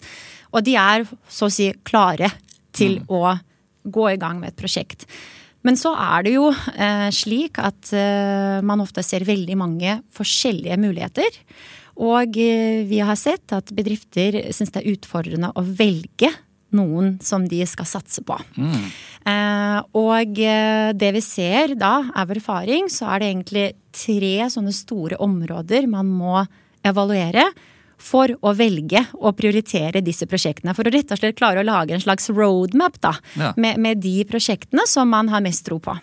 og 0.54 0.64
de 0.66 0.78
er 0.78 1.04
så 1.28 1.50
å 1.50 1.52
si 1.52 1.68
klare 1.86 2.30
til 2.72 3.00
mm. 3.02 3.10
å 3.10 3.34
gå 3.90 4.06
i 4.12 4.18
gang 4.22 4.40
med 4.40 4.54
et 4.54 4.60
prosjekt. 4.60 5.04
Men 5.66 5.76
så 5.76 5.92
er 5.98 6.24
det 6.24 6.38
jo 6.38 6.48
eh, 6.54 7.10
slik 7.12 7.58
at 7.60 7.90
eh, 7.92 8.62
man 8.64 8.80
ofte 8.80 9.04
ser 9.04 9.26
veldig 9.28 9.58
mange 9.60 9.98
forskjellige 10.16 10.78
muligheter. 10.80 11.42
Og 12.00 12.38
eh, 12.40 12.82
vi 12.88 13.00
har 13.04 13.18
sett 13.18 13.52
at 13.52 13.72
bedrifter 13.76 14.38
syns 14.54 14.72
det 14.72 14.82
er 14.82 14.94
utfordrende 14.94 15.52
å 15.52 15.64
velge 15.64 16.32
noen 16.76 17.16
som 17.24 17.44
de 17.50 17.60
skal 17.66 17.88
satse 17.88 18.22
på. 18.26 18.36
Mm. 18.56 18.86
Eh, 19.30 19.78
og 19.98 20.40
eh, 20.40 20.92
det 20.96 21.10
vi 21.16 21.22
ser 21.24 21.74
da, 21.78 21.96
av 22.16 22.30
erfaring, 22.32 22.88
så 22.92 23.10
er 23.10 23.20
det 23.20 23.30
egentlig 23.32 23.66
tre 23.94 24.34
sånne 24.52 24.74
store 24.74 25.18
områder 25.20 25.90
man 25.90 26.08
må 26.08 26.38
evaluere 26.86 27.50
for 28.00 28.32
å 28.40 28.52
velge 28.56 29.02
å 29.20 29.32
prioritere 29.36 30.02
disse 30.04 30.26
prosjektene. 30.30 30.74
For 30.76 30.88
å 30.88 30.92
rett 30.94 31.12
og 31.12 31.20
slett 31.20 31.38
klare 31.38 31.62
å 31.62 31.66
lage 31.66 31.94
en 31.94 32.02
slags 32.02 32.30
roadmap 32.32 32.98
da, 33.00 33.14
Ja. 33.36 33.52
med, 33.56 33.78
med 33.78 34.00
de 34.00 34.24
prosjektene 34.24 34.86
som 34.86 35.08
man 35.08 35.28
har 35.28 35.44
mest 35.44 35.66
tro 35.66 35.78
på. 35.78 35.96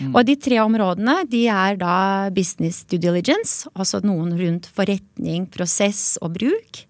Mm. 0.00 0.14
Og 0.14 0.24
de 0.24 0.36
tre 0.36 0.60
områdene 0.62 1.28
de 1.28 1.46
er 1.52 1.76
da 1.80 2.30
business 2.34 2.84
due 2.88 3.00
diligence, 3.02 3.68
altså 3.74 4.00
noen 4.04 4.36
rundt 4.38 4.68
forretning, 4.72 5.46
prosess 5.50 6.16
og 6.22 6.36
bruk. 6.38 6.84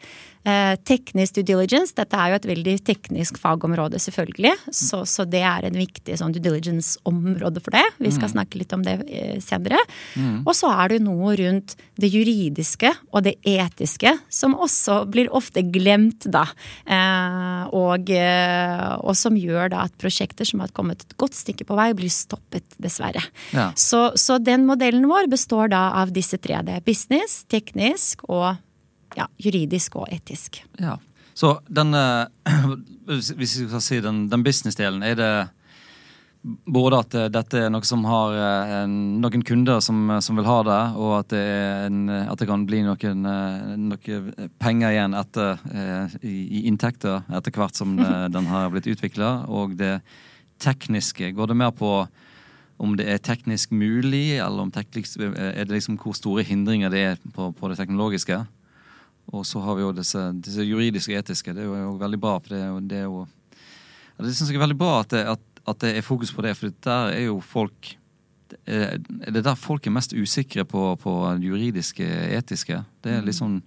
Eh, 0.47 0.77
teknisk 0.87 1.35
due 1.35 1.45
diligence, 1.45 1.93
dette 1.97 2.17
er 2.17 2.31
jo 2.31 2.39
et 2.39 2.47
veldig 2.49 2.75
teknisk 2.87 3.41
fagområde, 3.43 3.99
selvfølgelig. 4.01 4.55
Så, 4.71 5.03
så 5.09 5.27
det 5.29 5.43
er 5.45 5.67
en 5.67 5.79
viktig 5.79 6.15
sånn 6.21 6.35
due 6.35 6.45
diligence-område 6.45 7.63
for 7.65 7.75
det. 7.75 7.85
Vi 7.99 8.13
skal 8.15 8.31
snakke 8.33 8.61
litt 8.61 8.73
om 8.77 8.85
det 8.87 9.01
eh, 9.09 9.39
senere. 9.45 9.81
Og 10.47 10.55
så 10.57 10.71
er 10.71 10.95
det 10.95 11.01
noe 11.05 11.35
rundt 11.41 11.75
det 11.99 12.13
juridiske 12.13 12.93
og 13.11 13.27
det 13.27 13.35
etiske, 13.43 14.15
som 14.33 14.55
også 14.55 15.01
blir 15.11 15.33
ofte 15.35 15.65
glemt, 15.67 16.29
da. 16.31 16.47
Eh, 16.87 17.75
og, 17.75 18.13
og 19.03 19.19
som 19.19 19.37
gjør 19.39 19.75
da 19.75 19.85
at 19.89 19.99
prosjekter 20.01 20.49
som 20.49 20.63
har 20.63 20.73
kommet 20.77 21.03
et 21.03 21.19
godt 21.21 21.37
stykke 21.37 21.67
på 21.69 21.77
vei, 21.79 21.91
blir 21.99 22.13
stoppet, 22.13 22.79
dessverre. 22.79 23.25
Ja. 23.57 23.71
Så, 23.77 24.13
så 24.17 24.39
den 24.39 24.65
modellen 24.69 25.09
vår 25.11 25.29
består 25.33 25.75
da 25.75 25.89
av 25.99 26.15
disse 26.15 26.39
tre. 26.41 26.63
Det 26.65 26.79
er 26.79 26.87
business, 26.87 27.43
teknisk 27.51 28.25
og 28.31 28.55
ja, 29.17 29.29
juridisk 29.39 29.97
og 29.97 30.11
etisk. 30.13 30.61
Ja. 30.83 30.99
Så 31.39 31.61
den 31.67 31.95
eh, 31.95 32.27
Hvis 33.07 33.31
vi 33.39 33.47
skal 33.47 33.81
si 33.81 34.01
den, 34.05 34.27
den 34.29 34.43
business-delen, 34.45 35.05
er 35.07 35.15
det 35.17 35.33
både 36.67 36.99
at 36.99 37.15
eh, 37.15 37.29
dette 37.31 37.61
er 37.63 37.71
noe 37.71 37.87
som 37.87 38.03
har 38.09 38.35
eh, 38.35 38.73
en, 38.83 38.97
noen 39.23 39.45
kunder 39.47 39.79
som, 39.85 40.17
som 40.25 40.39
vil 40.39 40.49
ha 40.49 40.59
det, 40.67 40.81
og 40.99 41.15
at 41.21 41.31
det, 41.31 41.45
en, 41.87 42.01
at 42.11 42.43
det 42.43 42.49
kan 42.51 42.67
bli 42.67 42.83
noen, 42.87 43.31
noen, 43.87 44.51
penger 44.59 44.97
igjen 44.97 45.15
etter, 45.19 45.63
i, 46.27 46.65
inntekter 46.67 47.23
etter 47.39 47.55
hvert 47.55 47.79
som 47.79 47.95
den 48.35 48.51
har 48.51 48.75
blitt 48.75 48.91
utvikla. 48.91 49.33
Og 49.47 49.79
det 49.79 50.01
tekniske, 50.59 51.33
går 51.39 51.53
det 51.53 51.61
mer 51.63 51.71
på 51.71 51.93
om 52.83 52.99
det 52.99 53.09
er 53.11 53.23
teknisk 53.23 53.71
mulig, 53.75 54.41
eller 54.43 54.67
om 54.67 54.75
teknisk, 54.75 55.23
er 55.23 55.65
det 55.67 55.71
liksom 55.71 56.03
hvor 56.03 56.15
store 56.19 56.45
hindringer 56.47 56.91
det 56.91 57.03
er 57.13 57.27
på, 57.35 57.53
på 57.55 57.71
det 57.71 57.79
teknologiske? 57.79 58.43
Og 59.37 59.45
så 59.47 59.61
har 59.61 59.77
vi 59.77 59.85
jo 59.85 59.93
disse, 59.93 60.23
disse 60.45 60.65
juridiske 60.65 61.13
og 61.13 61.21
etiske. 61.21 61.55
Det 61.57 61.65
er 61.65 61.69
jo, 61.69 61.97
veldig 62.01 62.21
bra. 62.21 62.39
for 62.41 62.55
Det 62.55 62.89
det 62.89 63.03
er 63.03 63.09
jo 63.09 63.27
det 64.19 64.35
synes 64.35 64.51
jeg 64.51 64.59
er 64.59 64.65
veldig 64.65 64.79
bra 64.79 65.01
at 65.01 65.13
det, 65.13 65.21
at, 65.31 65.43
at 65.71 65.81
det 65.85 65.93
er 65.97 66.03
fokus 66.03 66.33
på 66.35 66.43
det, 66.43 66.57
for 66.59 66.73
der 66.85 67.13
er 67.15 67.25
jo 67.29 67.41
folk 67.41 67.95
Det 68.49 68.59
er 68.67 68.97
det 69.31 69.45
der 69.45 69.55
folk 69.55 69.87
er 69.87 69.93
mest 69.93 70.15
usikre 70.17 70.65
på, 70.65 70.97
på 70.97 71.13
juridiske, 71.39 72.05
etiske? 72.35 72.83
Det 73.05 73.13
er 73.13 73.23
liksom 73.23 73.63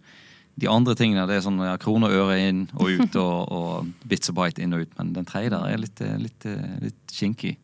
De 0.60 0.68
andre 0.68 0.96
tingene 0.96 1.28
det 1.30 1.38
er 1.38 1.44
sånn 1.46 1.62
ja, 1.64 1.78
krone 1.78 2.10
og 2.10 2.12
øre 2.12 2.40
inn 2.50 2.66
og 2.76 2.90
ut, 2.90 3.16
og, 3.16 3.52
og 3.52 3.92
bits 4.04 4.30
og 4.30 4.36
bite 4.36 4.62
inn 4.62 4.74
og 4.74 4.82
ut. 4.82 4.98
Men 4.98 5.14
den 5.14 5.26
tredje 5.26 5.54
der 5.54 5.70
er 5.70 5.80
litt, 5.80 6.02
litt, 6.20 6.48
litt 6.82 7.14
kinky. 7.16 7.56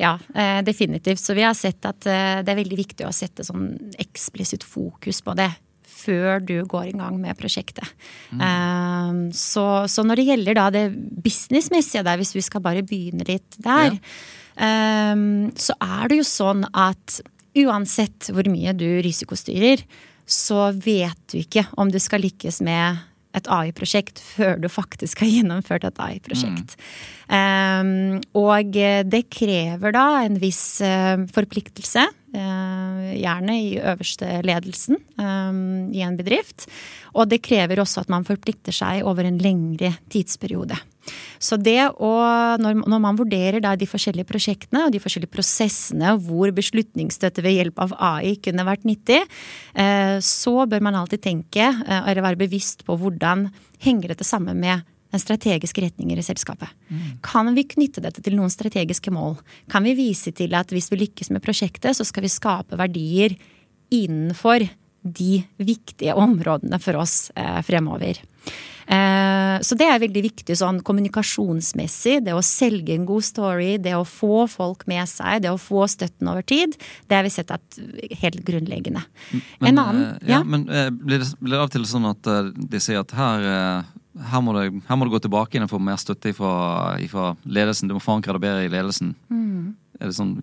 Ja, 0.00 0.14
eh, 0.34 0.62
definitivt. 0.64 1.20
Så 1.20 1.36
vi 1.36 1.44
har 1.44 1.52
sett 1.54 1.84
at 1.84 2.06
eh, 2.08 2.40
det 2.40 2.54
er 2.54 2.62
veldig 2.62 2.78
viktig 2.78 3.04
å 3.04 3.12
sette 3.12 3.44
sånn 3.44 3.92
eksplisitt 4.00 4.64
fokus 4.64 5.20
på 5.20 5.36
det 5.36 5.50
før 5.90 6.40
du 6.42 6.56
går 6.68 6.90
i 6.90 6.96
gang 6.96 7.18
med 7.20 7.38
prosjektet. 7.38 7.86
Eh, 8.32 9.20
så, 9.36 9.66
så 9.90 10.04
når 10.06 10.20
det 10.20 10.28
gjelder 10.30 10.58
da 10.58 10.68
det 10.74 10.84
businessmessige 11.24 12.04
der, 12.06 12.20
hvis 12.20 12.34
vi 12.36 12.44
skal 12.46 12.64
bare 12.64 12.86
begynne 12.86 13.26
litt 13.28 13.58
der, 13.62 13.98
eh, 14.56 15.26
så 15.66 15.76
er 15.76 16.10
det 16.10 16.22
jo 16.22 16.30
sånn 16.30 16.64
at 16.70 17.20
uansett 17.60 18.30
hvor 18.30 18.46
mye 18.50 18.74
du 18.78 18.88
risikostyrer, 19.04 19.82
så 20.30 20.70
vet 20.78 21.18
du 21.32 21.40
ikke 21.40 21.66
om 21.80 21.90
du 21.90 21.98
skal 22.02 22.22
lykkes 22.22 22.60
med 22.62 23.06
et 23.36 23.46
AI-prosjekt 23.50 24.18
før 24.22 24.58
du 24.58 24.66
faktisk 24.70 25.22
har 25.22 25.30
gjennomført 25.30 25.86
et 25.86 26.00
AI-prosjekt. 26.02 26.74
Um, 27.30 28.18
og 28.38 28.74
det 28.74 29.22
krever 29.30 29.94
da 29.94 30.06
en 30.24 30.38
viss 30.42 30.80
uh, 30.82 31.22
forpliktelse, 31.30 32.08
gjerne 32.30 33.56
i 33.58 33.72
øverste 33.80 34.40
ledelsen 34.46 35.00
um, 35.18 35.90
i 35.90 36.04
en 36.06 36.18
bedrift. 36.18 36.68
Og 37.14 37.26
det 37.30 37.42
krever 37.42 37.82
også 37.82 38.04
at 38.04 38.12
man 38.12 38.26
forplikter 38.28 38.74
seg 38.74 39.02
over 39.02 39.26
en 39.26 39.40
lengre 39.42 39.96
tidsperiode. 40.12 40.78
Så 41.40 41.56
det 41.56 41.78
å, 41.90 42.10
når, 42.60 42.82
når 42.84 43.02
man 43.02 43.18
vurderer 43.18 43.64
de 43.78 43.88
forskjellige 43.88 44.28
prosjektene 44.28 44.84
og 44.86 44.94
de 44.94 45.00
forskjellige 45.02 45.32
prosessene 45.32 46.12
hvor 46.26 46.52
beslutningsstøtte 46.54 47.44
ved 47.44 47.56
hjelp 47.56 47.80
av 47.86 47.96
AI 47.96 48.36
kunne 48.44 48.66
vært 48.68 48.86
nyttig, 48.88 49.22
eh, 49.74 50.16
så 50.24 50.54
bør 50.70 50.84
man 50.84 51.00
alltid 51.00 51.24
tenke 51.24 51.66
eh, 51.66 52.00
eller 52.04 52.24
være 52.26 52.42
bevisst 52.44 52.84
på 52.86 52.98
hvordan 53.00 53.48
henger 53.80 54.12
dette 54.12 54.28
sammen 54.28 54.60
med 54.60 54.84
strategiske 55.18 55.82
retninger 55.82 56.20
i 56.20 56.22
selskapet. 56.22 56.70
Kan 57.26 57.50
vi 57.56 57.66
knytte 57.66 58.02
dette 58.04 58.22
til 58.22 58.36
noen 58.38 58.52
strategiske 58.52 59.10
mål? 59.10 59.40
Kan 59.72 59.82
vi 59.88 59.96
vise 59.98 60.30
til 60.36 60.54
at 60.54 60.70
hvis 60.70 60.90
vi 60.92 61.00
lykkes 61.02 61.32
med 61.34 61.42
prosjektet, 61.42 61.96
så 61.98 62.06
skal 62.06 62.22
vi 62.22 62.30
skape 62.30 62.78
verdier 62.78 63.34
innenfor 63.90 64.68
de 65.02 65.40
viktige 65.58 66.14
områdene 66.14 66.78
for 66.78 67.00
oss 67.00 67.30
eh, 67.34 67.58
fremover? 67.66 68.20
Eh, 68.90 69.56
så 69.62 69.76
det 69.78 69.86
er 69.86 70.00
veldig 70.02 70.22
viktig 70.24 70.56
sånn 70.58 70.80
kommunikasjonsmessig. 70.86 72.18
Det 72.26 72.34
å 72.34 72.42
selge 72.44 72.96
en 72.96 73.06
god 73.08 73.26
story, 73.26 73.70
det 73.82 73.94
å 73.94 74.06
få 74.08 74.46
folk 74.50 74.82
med 74.90 75.06
seg, 75.10 75.44
det 75.44 75.52
å 75.52 75.60
få 75.60 75.86
støtten 75.90 76.30
over 76.32 76.42
tid. 76.42 76.74
Det 77.06 77.18
har 77.18 77.26
vi 77.26 77.32
sett 77.34 77.52
at 77.54 77.80
helt 78.22 78.42
grunnleggende. 78.46 79.04
Men, 79.30 79.70
en 79.70 79.82
annen, 79.84 80.04
eh, 80.18 80.32
ja, 80.32 80.42
men 80.42 80.66
eh, 80.68 80.90
blir, 80.90 81.22
det, 81.22 81.30
blir 81.38 81.54
det 81.54 81.62
av 81.62 81.70
og 81.70 81.74
til 81.76 81.86
sånn 81.86 82.10
at 82.10 82.30
eh, 82.30 82.52
de 82.74 82.82
sier 82.82 83.04
at 83.04 83.14
her, 83.14 83.48
her, 84.18 84.40
må 84.42 84.54
du, 84.56 84.80
her 84.88 84.98
må 84.98 85.06
du, 85.06 85.12
gå 85.14 85.20
tilbake 85.22 85.56
inn 85.56 85.66
og 85.66 85.72
få 85.72 85.80
mer 85.82 86.00
støtte 86.00 86.32
fra 86.36 87.32
ledelsen? 87.44 87.90
Du 87.90 87.96
må 87.96 88.02
forankre 88.02 88.34
det 88.36 88.42
bedre 88.42 88.64
i 88.66 88.72
ledelsen. 88.72 89.14
Mm. 89.30 89.76
Er 90.00 90.10
det 90.10 90.16
sånn 90.18 90.38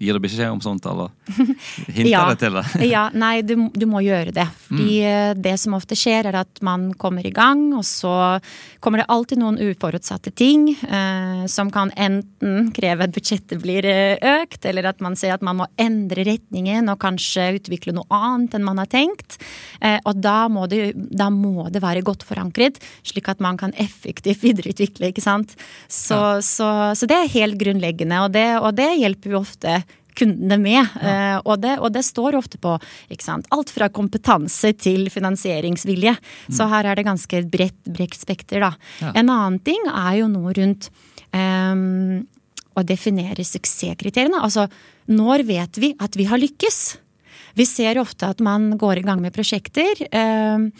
Gir 0.00 0.16
du 0.16 0.18
beskjed 0.24 0.50
om 0.50 0.58
sånt, 0.60 0.82
eller 0.90 1.10
hinter 1.86 2.08
Ja. 2.10 2.24
det 2.32 2.38
til 2.40 2.56
det? 2.56 2.64
ja, 2.90 3.04
nei, 3.14 3.42
du, 3.46 3.54
du 3.70 3.84
må 3.86 4.00
gjøre 4.02 4.32
det. 4.34 4.46
Fordi 4.66 4.94
Mm. 5.00 5.06
eh, 5.06 5.34
det 5.38 5.52
som 5.60 5.74
ofte 5.76 5.94
skjer, 5.94 6.26
er 6.26 6.34
at 6.40 6.58
man 6.66 6.88
kommer 6.98 7.24
i 7.26 7.30
gang, 7.30 7.72
og 7.78 7.84
så 7.86 8.40
kommer 8.82 8.98
det 8.98 9.06
alltid 9.08 9.38
noen 9.38 9.58
uforutsatte 9.62 10.32
ting 10.34 10.66
eh, 10.74 11.44
som 11.46 11.70
kan 11.70 11.92
enten 11.96 12.72
kreve 12.74 13.04
at 13.06 13.14
budsjettet 13.14 13.62
blir 13.62 13.86
eh, 13.86 14.18
økt, 14.42 14.64
eller 14.66 14.88
at 14.90 15.00
man 15.00 15.14
ser 15.16 15.34
at 15.36 15.42
man 15.46 15.60
må 15.62 15.66
endre 15.78 16.24
retningen 16.26 16.90
og 16.90 16.98
kanskje 16.98 17.60
utvikle 17.60 17.94
noe 17.94 18.08
annet 18.10 18.54
enn 18.58 18.66
man 18.66 18.82
har 18.82 18.90
tenkt. 18.90 19.38
Eh, 19.80 20.00
og 20.04 20.18
da 20.24 20.48
må, 20.50 20.66
det, 20.68 20.90
da 20.96 21.30
må 21.30 21.68
det 21.70 21.82
være 21.84 22.02
godt 22.02 22.26
forankret, 22.26 22.82
slik 23.06 23.28
at 23.30 23.38
man 23.40 23.56
kan 23.60 23.72
effektivt 23.78 24.42
videreutvikle, 24.42 25.12
ikke 25.14 25.22
sant. 25.24 25.54
Så, 25.86 26.40
så, 26.42 26.68
så 26.98 27.06
det 27.06 27.16
er 27.22 27.32
helt 27.38 27.58
grunnleggende, 27.62 28.24
og 28.26 28.32
det, 28.34 28.48
og 28.58 28.74
det 28.74 28.90
hjelper 28.98 29.36
jo 29.36 29.42
ofte 29.44 29.83
kundene 30.18 30.58
med. 30.60 30.94
Ja. 31.02 31.40
og, 31.42 31.58
det, 31.62 31.76
og 31.82 31.92
det 31.94 32.04
står 32.06 32.38
ofte 32.38 32.60
på 32.62 32.76
ikke 33.12 33.26
sant? 33.26 33.48
alt 33.54 33.72
fra 33.74 33.88
kompetanse 33.92 34.72
til 34.78 35.08
finansieringsvilje. 35.12 36.14
Så 36.54 36.68
her 36.70 36.90
er 36.90 36.98
det 36.98 37.06
ganske 37.06 37.42
bredt, 37.50 37.80
bredt 37.86 38.16
spekter. 38.18 38.64
Da. 38.64 38.72
Ja. 39.02 39.12
En 39.20 39.32
annen 39.32 39.60
ting 39.64 39.80
er 39.90 40.20
jo 40.20 40.30
noe 40.32 40.54
rundt 40.56 40.90
um, 41.34 42.24
å 42.74 42.84
definere 42.86 43.46
suksesskriteriene. 43.46 44.42
Altså 44.42 44.68
når 45.10 45.44
vet 45.48 45.80
vi 45.80 45.94
at 46.00 46.16
vi 46.18 46.28
har 46.30 46.40
lykkes? 46.40 46.78
Vi 47.54 47.66
ser 47.68 48.00
ofte 48.02 48.28
at 48.32 48.40
man 48.42 48.72
går 48.80 49.00
i 49.02 49.06
gang 49.06 49.20
med 49.22 49.34
prosjekter. 49.34 50.06
Um, 50.10 50.70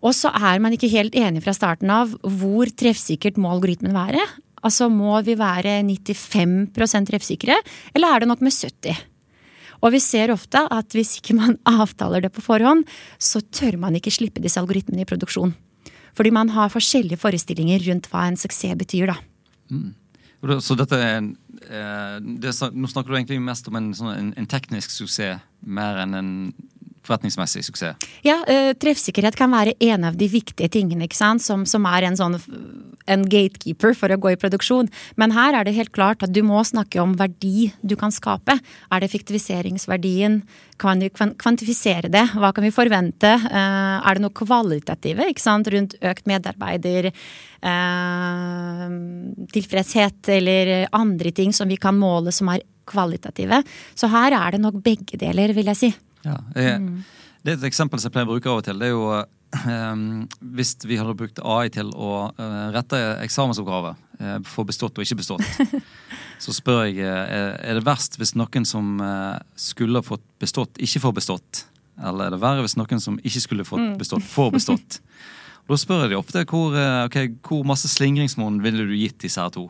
og 0.00 0.14
så 0.16 0.32
er 0.32 0.60
man 0.62 0.72
ikke 0.72 0.90
helt 0.92 1.16
enig 1.18 1.42
fra 1.44 1.52
starten 1.56 1.90
av 1.92 2.14
hvor 2.24 2.70
treffsikkert 2.72 3.40
må 3.40 3.50
algoritmen 3.52 3.96
være. 3.96 4.22
Altså 4.66 4.90
må 4.92 5.14
vi 5.24 5.36
være 5.40 5.78
95% 5.86 7.08
treffsikre, 7.08 7.56
eller 7.94 8.12
er 8.12 8.22
det 8.22 8.28
nok 8.28 8.42
med 8.44 8.52
70 8.52 8.98
Og 9.80 9.94
vi 9.94 10.00
ser 10.04 10.32
ofte 10.34 10.66
at 10.68 10.96
hvis 10.96 11.16
ikke 11.20 11.38
man 11.38 11.56
avtaler 11.80 12.26
det 12.26 12.32
på 12.34 12.44
forhånd, 12.44 12.84
så 13.18 13.40
tør 13.40 13.78
man 13.80 13.96
ikke 13.96 14.12
slippe 14.12 14.42
disse 14.42 14.60
algoritmene 14.60 15.06
i 15.06 15.08
produksjon. 15.08 15.54
Fordi 16.16 16.32
man 16.34 16.50
har 16.52 16.72
forskjellige 16.72 17.20
forestillinger 17.22 17.80
rundt 17.86 18.10
hva 18.10 18.26
en 18.28 18.36
suksess 18.36 18.76
betyr, 18.76 19.14
da. 19.14 19.16
Mm. 19.70 19.94
Så 20.64 20.74
dette 20.76 20.96
er 20.96 21.18
en, 21.18 21.36
eh, 21.68 22.16
det, 22.40 22.54
Nå 22.72 22.88
snakker 22.88 23.12
du 23.12 23.16
egentlig 23.18 23.40
mest 23.44 23.68
om 23.68 23.76
en, 23.76 23.90
sånn, 23.94 24.32
en 24.36 24.48
teknisk 24.48 24.90
suksess 24.90 25.40
mer 25.60 26.00
enn 26.00 26.16
en 26.16 26.30
forretningsmessig 27.06 27.64
suksess. 27.64 28.08
Ja, 28.26 28.40
eh, 28.46 28.72
treffsikkerhet 28.76 29.36
kan 29.36 29.52
være 29.52 29.74
en 29.80 30.04
av 30.04 30.16
de 30.20 30.28
viktige 30.28 30.68
tingene, 30.68 31.06
ikke 31.08 31.16
sant? 31.16 31.42
Som, 31.42 31.66
som 31.66 31.86
er 31.88 32.08
en 32.08 32.18
sånn 32.18 32.38
en 33.10 33.24
gatekeeper 33.26 33.94
for 33.96 34.12
å 34.12 34.18
gå 34.20 34.34
i 34.34 34.38
produksjon. 34.40 34.90
Men 35.20 35.34
her 35.34 35.56
er 35.56 35.66
det 35.66 35.74
helt 35.76 35.92
klart 35.96 36.22
at 36.22 36.34
du 36.34 36.42
må 36.46 36.60
snakke 36.66 37.00
om 37.02 37.16
verdi 37.18 37.70
du 37.82 37.96
kan 37.98 38.12
skape. 38.14 38.58
Er 38.90 39.00
det 39.00 39.08
effektiviseringsverdien? 39.10 40.42
Kan 40.80 41.02
du 41.02 41.08
kvantifisere 41.10 42.10
det? 42.12 42.26
Hva 42.36 42.52
kan 42.54 42.64
vi 42.64 42.72
forvente? 42.74 43.32
Eh, 43.32 43.96
er 44.00 44.16
det 44.16 44.24
noe 44.24 44.36
kvalitative 44.36 45.28
ikke 45.30 45.44
sant? 45.44 45.70
rundt 45.70 45.96
økt 46.00 46.28
medarbeider? 46.30 47.10
Eh, 47.60 48.84
tilfredshet 49.52 50.30
eller 50.36 50.88
andre 50.96 51.32
ting 51.36 51.52
som 51.56 51.68
vi 51.68 51.80
kan 51.80 51.98
måle 51.98 52.32
som 52.32 52.52
er 52.52 52.64
kvalitative. 52.90 53.62
Så 53.94 54.10
her 54.10 54.34
er 54.34 54.56
det 54.56 54.62
nok 54.62 54.80
begge 54.84 55.18
deler, 55.20 55.54
vil 55.54 55.70
jeg 55.70 55.78
si. 55.78 55.92
Ja, 56.26 56.36
jeg, 56.54 56.80
Det 57.40 57.52
er 57.52 57.58
et 57.58 57.68
eksempel 57.70 58.00
som 58.00 58.10
jeg 58.10 58.16
pleier 58.16 58.28
å 58.28 58.34
bruke 58.34 58.50
av 58.52 58.60
og 58.60 58.66
til. 58.66 58.80
Det 58.80 58.90
er 58.90 58.92
jo 58.92 59.06
um, 59.16 60.04
hvis 60.56 60.74
vi 60.84 60.98
hadde 61.00 61.16
brukt 61.16 61.40
AI 61.40 61.70
til 61.72 61.92
å 61.96 62.12
uh, 62.36 62.68
rette 62.74 63.00
eksamensoppgave, 63.24 63.94
uh, 64.20 64.36
for 64.48 64.68
bestått 64.68 65.00
og 65.00 65.06
ikke 65.06 65.20
bestått, 65.22 65.80
så 66.44 66.54
spør 66.56 66.86
jeg 66.88 67.00
uh, 67.00 67.56
er 67.56 67.80
det 67.80 67.86
verst 67.88 68.20
hvis 68.20 68.36
noen 68.38 68.68
som 68.68 69.00
skulle 69.56 70.04
fått 70.04 70.24
bestått, 70.42 70.80
ikke 70.80 71.04
får 71.06 71.18
bestått? 71.20 71.66
Eller 72.00 72.28
er 72.28 72.36
det 72.36 72.40
verre 72.40 72.64
hvis 72.64 72.78
noen 72.80 73.02
som 73.02 73.18
ikke 73.20 73.44
skulle 73.44 73.68
fått 73.68 73.82
mm. 73.82 73.96
bestått, 74.00 74.24
får 74.24 74.56
bestått? 74.56 75.00
Og 75.00 75.06
Da 75.70 75.76
spør 75.78 76.00
jeg 76.02 76.10
de 76.10 76.16
ofte 76.18 76.40
hvor, 76.50 76.74
okay, 77.04 77.28
hvor 77.46 77.60
masse 77.68 77.86
slingringsmonn 77.92 78.56
ville 78.64 78.88
du 78.88 78.94
gitt 78.96 79.20
disse 79.22 79.38
her 79.38 79.52
to? 79.54 79.68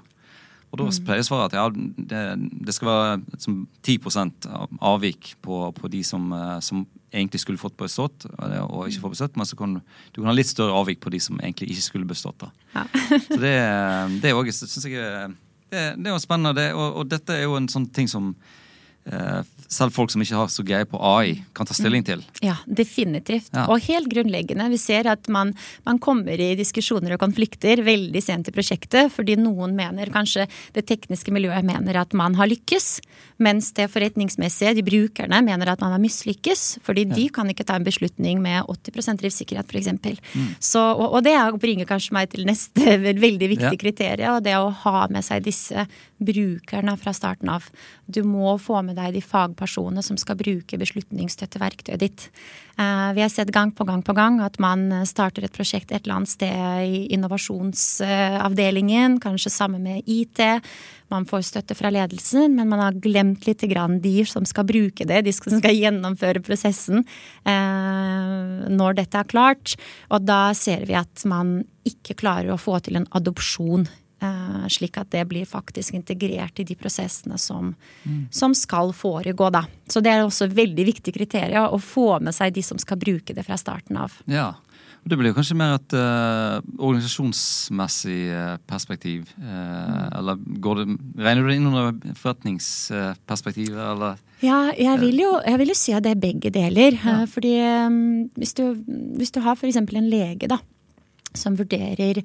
Og 0.70 0.78
da 0.78 0.86
mm. 0.86 1.00
pleier 1.06 1.26
svaret 1.26 1.50
at 1.50 1.58
ja, 1.58 1.64
det, 1.72 2.22
det, 2.66 2.74
skal 2.76 2.88
være 2.90 3.18
liksom, 3.32 3.56
10% 3.82 4.48
avvik 4.86 5.32
på, 5.42 5.58
på 5.74 5.90
de 5.90 6.04
som, 6.06 6.30
som 6.62 6.84
egentlig 7.10 7.42
skulle 7.42 7.58
fått 7.58 7.74
bestått, 7.80 8.28
og 8.38 8.86
ikke 8.86 9.02
får 9.02 9.14
bestått, 9.16 9.38
men 9.40 9.48
så 9.50 9.58
kan 9.58 9.80
du 9.80 10.20
kan 10.20 10.30
ha 10.30 10.36
litt 10.36 10.50
større 10.50 10.76
avvik 10.78 11.02
på 11.02 11.10
de 11.10 11.18
som 11.22 11.42
egentlig 11.42 11.72
ikke 11.74 11.88
skulle 11.88 12.06
bestått. 12.06 12.46
Ja. 12.76 12.86
så 13.26 13.40
det, 13.42 13.56
det, 14.22 14.30
er 14.30 14.38
også, 14.38 14.70
jeg, 14.86 15.34
det, 15.74 15.84
det 15.98 16.06
er 16.06 16.14
jo 16.14 16.22
spennende, 16.22 16.54
det, 16.54 16.70
og, 16.78 17.00
og, 17.02 17.10
dette 17.10 17.34
er 17.34 17.48
jo 17.48 17.58
en 17.58 17.70
sånn 17.70 17.90
ting 17.90 18.10
som 18.10 18.30
Eh, 18.30 18.69
selv 19.70 19.94
folk 19.94 20.10
som 20.10 20.22
ikke 20.22 20.36
har 20.36 20.50
så 20.50 20.64
greie 20.66 20.86
på 20.88 20.98
AI, 20.98 21.36
kan 21.54 21.68
ta 21.68 21.74
stilling 21.76 22.02
til. 22.06 22.22
Ja, 22.44 22.56
definitivt. 22.66 23.52
Ja. 23.54 23.68
Og 23.70 23.82
helt 23.86 24.10
grunnleggende. 24.10 24.66
Vi 24.72 24.78
ser 24.80 25.06
at 25.10 25.30
man, 25.30 25.52
man, 25.86 26.00
kommer 26.02 26.40
i 26.40 26.52
diskusjoner 26.58 27.14
og 27.14 27.22
konflikter 27.22 27.82
veldig 27.86 28.22
sent 28.24 28.50
i 28.50 28.54
prosjektet, 28.54 29.12
fordi 29.14 29.36
noen 29.38 29.76
mener, 29.78 30.10
kanskje 30.12 30.48
det 30.74 30.86
tekniske 30.90 31.32
miljøet 31.34 31.66
mener 31.66 32.00
at 32.02 32.16
man 32.18 32.34
har 32.38 32.50
lykkes, 32.50 32.88
mens 33.40 33.70
det 33.78 33.88
forretningsmessige, 33.92 34.74
de 34.80 34.84
brukerne, 34.86 35.42
mener 35.46 35.72
at 35.72 35.82
man 35.84 35.94
har 35.94 36.02
mislykkes. 36.02 36.80
Fordi 36.86 37.06
ja. 37.06 37.14
de 37.14 37.28
kan 37.34 37.50
ikke 37.52 37.66
ta 37.68 37.78
en 37.78 37.86
beslutning 37.86 38.42
med 38.42 38.66
80 38.66 39.22
driftssikkerhet, 39.22 39.70
f.eks. 39.70 39.90
Mm. 40.34 40.52
Og, 40.82 41.06
og 41.08 41.24
det 41.26 41.36
bringer 41.62 41.88
kanskje 41.88 42.18
meg 42.18 42.34
til 42.34 42.46
neste 42.48 42.98
veldig 43.26 43.54
viktig 43.56 43.70
ja. 43.70 43.82
kriterium, 43.86 44.38
og 44.40 44.44
det 44.46 44.58
å 44.58 44.70
ha 44.84 45.06
med 45.12 45.24
seg 45.26 45.46
disse 45.46 45.86
brukerne 46.20 46.92
fra 47.00 47.12
starten 47.16 47.48
av. 47.48 47.64
Du 48.06 48.22
må 48.26 48.58
få 48.60 48.82
med 48.84 48.96
deg 49.00 49.14
de 49.16 49.22
fagpersonene 49.24 50.02
som 50.04 50.16
skal 50.20 50.36
bruke 50.40 50.78
beslutningsstøtteverktøyet 50.80 52.00
ditt. 52.00 52.30
Eh, 52.76 53.12
vi 53.16 53.22
har 53.24 53.30
sett 53.32 53.52
gang 53.54 53.72
på 53.72 53.84
gang 53.88 54.02
på 54.04 54.12
gang 54.16 54.40
at 54.44 54.58
man 54.62 55.06
starter 55.08 55.44
et 55.44 55.56
prosjekt 55.56 55.92
et 55.92 56.02
eller 56.04 56.16
annet 56.20 56.32
sted 56.32 56.86
i 56.86 57.06
innovasjonsavdelingen, 57.16 59.20
kanskje 59.22 59.50
sammen 59.52 59.82
med 59.88 60.02
IT. 60.06 60.40
Man 61.10 61.26
får 61.26 61.42
støtte 61.48 61.74
fra 61.74 61.90
ledelsen, 61.90 62.54
men 62.54 62.68
man 62.70 62.78
har 62.84 63.00
glemt 63.02 63.46
litt 63.48 63.60
de 63.60 64.24
som 64.24 64.44
skal 64.46 64.64
bruke 64.64 65.04
det, 65.04 65.24
de 65.26 65.32
som 65.34 65.58
skal 65.58 65.74
gjennomføre 65.74 66.40
prosessen 66.44 67.04
eh, 67.44 68.68
når 68.70 68.94
dette 69.00 69.18
er 69.18 69.24
klart. 69.24 69.74
Og 70.10 70.22
da 70.22 70.54
ser 70.54 70.86
vi 70.86 70.94
at 70.94 71.24
man 71.24 71.64
ikke 71.88 72.14
klarer 72.14 72.52
å 72.52 72.58
få 72.60 72.78
til 72.84 72.96
en 73.00 73.08
adopsjon 73.10 73.88
Eh, 73.88 74.09
slik 74.70 74.98
at 75.00 75.10
det 75.14 75.22
blir 75.30 75.48
faktisk 75.48 75.94
integrert 75.96 76.60
i 76.60 76.66
de 76.68 76.76
prosessene 76.76 77.38
som, 77.40 77.72
mm. 78.04 78.26
som, 78.34 78.54
skal 78.56 78.92
foregå, 78.96 79.48
da. 79.54 79.64
Så 79.88 80.02
det 80.04 80.12
er 80.12 80.24
også 80.24 80.50
veldig 80.52 80.84
viktig 80.90 81.14
kriterium 81.16 81.72
å 81.72 81.80
få 81.80 82.18
med 82.20 82.36
seg 82.36 82.52
de 82.56 82.64
som 82.64 82.80
skal 82.80 83.00
bruke 83.00 83.36
det 83.36 83.46
fra 83.46 83.56
starten 83.60 83.96
av. 84.00 84.18
Ja, 84.30 84.52
det 85.08 85.16
blir 85.16 85.32
kanskje 85.32 85.56
mer 85.56 85.78
et 85.78 85.94
uh, 85.96 86.60
organisasjonsmessig 86.76 88.18
uh, 88.36 88.56
perspektiv. 88.68 89.30
Uh, 89.38 89.46
mm. 89.46 90.02
Eller 90.18 90.42
går 90.60 90.82
det, 90.82 90.96
regner 91.24 91.40
du 91.40 91.48
det 91.48 91.56
inn 91.56 91.70
under 91.70 92.18
forretningsperspektivet, 92.20 93.80
eller? 93.80 94.20
Ja, 94.44 94.60
jeg 94.76 95.00
vil, 95.00 95.22
jo, 95.24 95.32
jeg 95.46 95.62
vil, 95.62 95.72
jo, 95.72 95.78
si 95.78 95.94
at 95.96 96.04
det 96.04 96.12
er 96.14 96.20
begge 96.20 96.52
deler. 96.52 96.98
Ja. 97.00 97.16
fordi 97.32 97.54
um, 97.88 98.28
hvis, 98.36 98.52
du, 98.58 98.76
hvis 99.16 99.32
du 99.32 99.40
har 99.44 99.56
f.eks. 99.56 99.80
en 99.80 100.12
lege, 100.12 100.50
da 100.52 100.60
som 101.36 101.54
vurderer, 101.58 102.22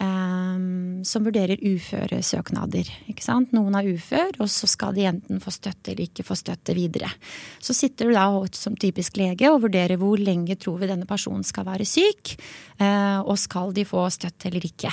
um, 0.00 1.02
som 1.04 1.24
vurderer 1.26 1.60
uføresøknader. 1.60 2.88
Noen 3.52 3.76
er 3.78 3.90
ufør, 3.92 4.38
og 4.40 4.50
så 4.52 4.68
skal 4.70 4.96
de 4.96 5.06
enten 5.10 5.42
få 5.42 5.52
støtte 5.54 5.92
eller 5.92 6.06
ikke 6.06 6.24
få 6.26 6.36
støtte 6.38 6.76
videre. 6.76 7.10
Så 7.60 7.76
sitter 7.76 8.08
du 8.08 8.16
da 8.16 8.26
som 8.56 8.76
typisk 8.80 9.18
lege 9.20 9.50
og 9.52 9.62
vurderer 9.66 10.00
hvor 10.00 10.20
lenge 10.20 10.56
tror 10.60 10.80
vi 10.80 10.90
denne 10.90 11.08
personen 11.08 11.44
skal 11.46 11.66
være 11.68 11.88
syk, 11.88 12.36
uh, 12.80 13.20
og 13.26 13.36
skal 13.40 13.74
de 13.76 13.86
få 13.88 14.06
støtte 14.14 14.50
eller 14.50 14.64
ikke. 14.68 14.92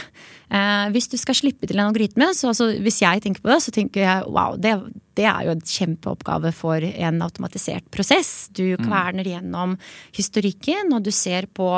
Uh, 0.51 0.89
hvis 0.93 1.09
du 1.11 1.17
skal 1.21 1.39
slippe 1.39 1.69
til 1.69 1.79
en 1.79 1.87
algoritme, 1.87 2.33
så 2.35 2.51
altså, 2.51 2.73
hvis 2.83 3.01
jeg 3.03 3.23
tenker 3.23 3.43
på 3.43 3.53
det, 3.53 3.61
så 3.63 3.73
tenker 3.75 4.03
jeg 4.03 4.27
wow, 4.27 4.57
det, 4.59 4.75
det 5.17 5.25
er 5.29 5.45
jo 5.45 5.53
en 5.53 5.61
kjempeoppgave 5.61 6.51
for 6.55 6.83
en 6.83 7.21
automatisert 7.25 7.85
prosess. 7.93 8.49
Du 8.53 8.65
mm. 8.73 8.85
kverner 8.85 9.29
gjennom 9.29 9.75
historikken, 10.15 10.93
og 10.95 11.05
du 11.05 11.11
ser 11.13 11.47
på 11.53 11.69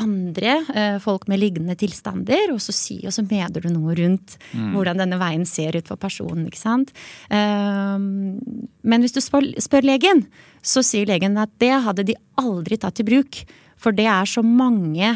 andre 0.00 0.54
eh, 0.74 0.96
folk 1.02 1.26
med 1.28 1.40
lignende 1.42 1.76
tilstander, 1.78 2.52
og 2.54 2.60
så, 2.64 2.74
si, 2.74 2.98
og 3.06 3.12
så 3.14 3.24
meder 3.26 3.64
du 3.64 3.68
noe 3.72 3.96
rundt 3.98 4.38
mm. 4.52 4.70
hvordan 4.74 5.02
denne 5.02 5.18
veien 5.20 5.44
ser 5.48 5.76
ut 5.76 5.90
for 5.90 6.00
personen. 6.00 6.46
ikke 6.48 6.60
sant? 6.60 6.94
Um, 7.28 8.38
men 8.82 9.04
hvis 9.04 9.14
du 9.16 9.20
spør, 9.24 9.50
spør 9.60 9.84
legen, 9.86 10.24
så 10.64 10.84
sier 10.86 11.10
legen 11.10 11.36
at 11.40 11.52
det 11.62 11.74
hadde 11.84 12.06
de 12.08 12.16
aldri 12.40 12.80
tatt 12.80 13.02
i 13.02 13.06
bruk. 13.06 13.42
For 13.82 13.94
det 13.96 14.06
er 14.06 14.28
så 14.28 14.44
mange 14.46 15.10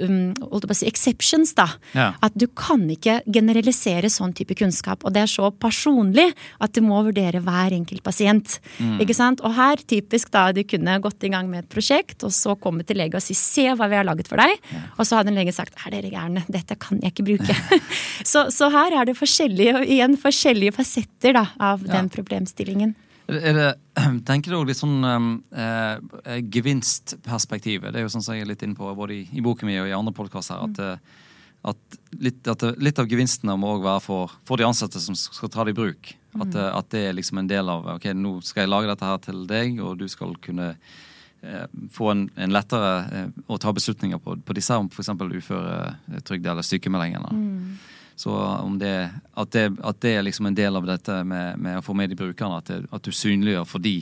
um, 0.00 0.32
si, 0.72 0.86
exceptions, 0.88 1.52
da. 1.58 1.68
Ja. 1.96 2.10
At 2.24 2.36
du 2.38 2.46
kan 2.48 2.84
ikke 2.92 3.20
generalisere 3.28 4.10
sånn 4.12 4.34
type 4.36 4.56
kunnskap. 4.58 5.04
Og 5.04 5.14
det 5.14 5.24
er 5.24 5.30
så 5.30 5.50
personlig 5.52 6.30
at 6.62 6.74
du 6.76 6.82
må 6.84 7.02
vurdere 7.06 7.42
hver 7.44 7.76
enkelt 7.76 8.04
pasient. 8.06 8.58
Mm. 8.80 8.98
Ikke 9.04 9.16
sant? 9.16 9.42
Og 9.44 9.54
her 9.56 9.80
typisk 9.84 10.32
da 10.34 10.48
du 10.56 10.62
kunne 10.68 10.98
gått 11.04 11.26
i 11.26 11.32
gang 11.32 11.50
med 11.52 11.64
et 11.64 11.72
prosjekt, 11.72 12.24
og 12.26 12.34
så 12.34 12.56
komme 12.60 12.86
til 12.86 13.00
lege 13.00 13.18
og 13.18 13.24
si 13.24 13.36
'se 13.36 13.68
hva 13.76 13.88
vi 13.90 13.96
har 14.00 14.08
laget 14.08 14.28
for 14.28 14.40
deg'. 14.40 14.56
Ja. 14.72 14.82
Og 14.98 15.06
så 15.06 15.16
hadde 15.16 15.32
en 15.32 15.38
lege 15.38 15.52
sagt 15.52 15.74
'er 15.76 15.90
dere 15.90 16.10
gærne, 16.10 16.44
dette 16.48 16.76
kan 16.78 17.00
jeg 17.02 17.12
ikke 17.12 17.28
bruke'. 17.28 17.56
så, 18.32 18.50
så, 18.50 18.70
her 18.70 19.00
er 19.00 19.04
det 19.06 19.16
forskjellige, 19.16 19.86
igjen 19.86 20.16
forskjellige 20.16 20.72
fasetter 20.72 21.32
da, 21.32 21.46
av 21.60 21.84
ja. 21.86 21.92
den 21.96 22.08
problemstillingen. 22.08 22.94
Det, 23.26 23.74
tenker 24.28 24.52
du 24.52 24.58
òg 24.60 24.68
litt 24.70 24.78
sånn 24.78 25.02
eh, 25.02 25.96
eh, 26.24 26.42
gevinstperspektivet? 26.52 27.90
Det 27.92 28.00
er 28.00 28.06
jo 28.06 28.12
sånn 28.12 28.24
som 28.24 28.36
jeg 28.36 28.46
er 28.46 28.52
litt 28.52 28.62
inne 28.62 28.78
på 28.78 28.92
både 28.94 29.18
i, 29.18 29.22
i 29.34 29.42
boken 29.44 29.68
min 29.68 29.82
og 29.82 29.90
i 29.90 29.96
andre 29.96 30.14
podkaster. 30.14 30.62
At, 30.62 30.78
mm. 30.78 31.24
at, 31.72 31.98
litt, 32.22 32.40
at, 32.52 32.62
litt, 32.78 33.02
av 33.02 33.10
gevinstene 33.10 33.58
må 33.58 33.74
òg 33.76 33.86
være 33.86 34.04
for, 34.04 34.36
for, 34.46 34.60
de 34.60 34.68
ansatte 34.68 35.02
som 35.02 35.18
skal 35.18 35.50
ta 35.52 35.66
det 35.66 35.74
i 35.74 35.80
bruk. 35.80 36.14
At, 36.36 36.52
mm. 36.52 36.62
at, 36.70 36.88
det 36.94 37.02
er 37.08 37.18
liksom 37.18 37.42
en 37.42 37.50
del 37.50 37.72
av 37.72 37.90
ok, 37.96 38.08
nå 38.14 38.38
skal 38.46 38.64
jeg 38.64 38.72
lage 38.72 38.92
dette 38.92 39.10
her 39.10 39.20
til 39.26 39.42
deg, 39.50 39.82
og 39.82 39.98
du 39.98 40.06
skal 40.12 40.38
kunne 40.44 40.70
eh, 40.76 41.66
få 41.96 42.12
en, 42.12 42.24
en 42.36 42.54
lettere 42.54 42.94
eh, 43.10 43.28
å 43.50 43.58
ta 43.58 43.74
beslutninger 43.74 44.22
på, 44.22 44.38
på 44.38 44.58
disse 44.58 44.78
om 44.78 44.86
f.eks. 44.92 45.10
uføretrygd 45.10 46.50
eller 46.52 46.66
sykemelding. 46.66 47.18
Mm. 47.26 47.95
Så 48.16 48.32
det, 48.80 48.94
at, 49.34 49.50
det, 49.52 49.64
at, 49.84 49.98
det, 50.00 50.12
er 50.16 50.22
liksom 50.24 50.48
en 50.48 50.56
del 50.56 50.78
av 50.78 50.86
dette 50.88 51.18
med, 51.28 51.58
med 51.60 51.78
å 51.78 51.84
få 51.84 51.92
med 51.92 52.10
de 52.10 52.16
brukerne, 52.16 52.62
at, 52.62 52.70
det, 52.70 52.88
at 52.88 53.04
du 53.04 53.12
synliggjør 53.12 53.66
for 53.68 53.84
de 53.84 53.98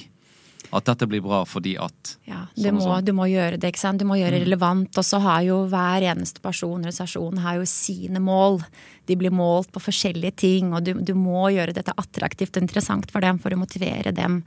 at 0.75 0.87
dette 0.89 1.07
blir 1.07 1.23
bra 1.23 1.43
fordi 1.47 1.75
at 1.81 2.15
Ja, 2.27 2.45
du, 2.55 2.63
sånn 2.65 2.79
må, 2.79 2.85
sånn. 2.87 3.07
du 3.07 3.13
må, 3.17 3.29
gjøre 3.31 3.59
det, 3.61 3.71
ikke 3.73 3.83
sant. 3.83 4.01
Du 4.01 4.09
må 4.09 4.19
gjøre 4.19 4.39
det 4.39 4.43
mm. 4.43 4.47
relevant. 4.49 5.01
Og 5.01 5.07
så 5.07 5.21
har 5.23 5.45
jo 5.47 5.59
hver 5.71 6.07
eneste 6.11 6.43
person, 6.45 6.77
organisasjon, 6.79 7.43
har 7.45 7.61
jo 7.61 7.69
sine 7.69 8.23
mål. 8.23 8.61
De 9.09 9.19
blir 9.21 9.35
målt 9.35 9.71
på 9.75 9.83
forskjellige 9.85 10.39
ting, 10.47 10.73
og 10.75 10.87
du, 10.87 10.95
du 11.05 11.15
må 11.19 11.51
gjøre 11.55 11.77
dette 11.77 11.95
attraktivt 12.01 12.57
og 12.57 12.65
interessant 12.65 13.11
for 13.13 13.25
dem 13.25 13.41
for 13.43 13.55
å 13.55 13.61
motivere 13.61 14.15
dem 14.17 14.41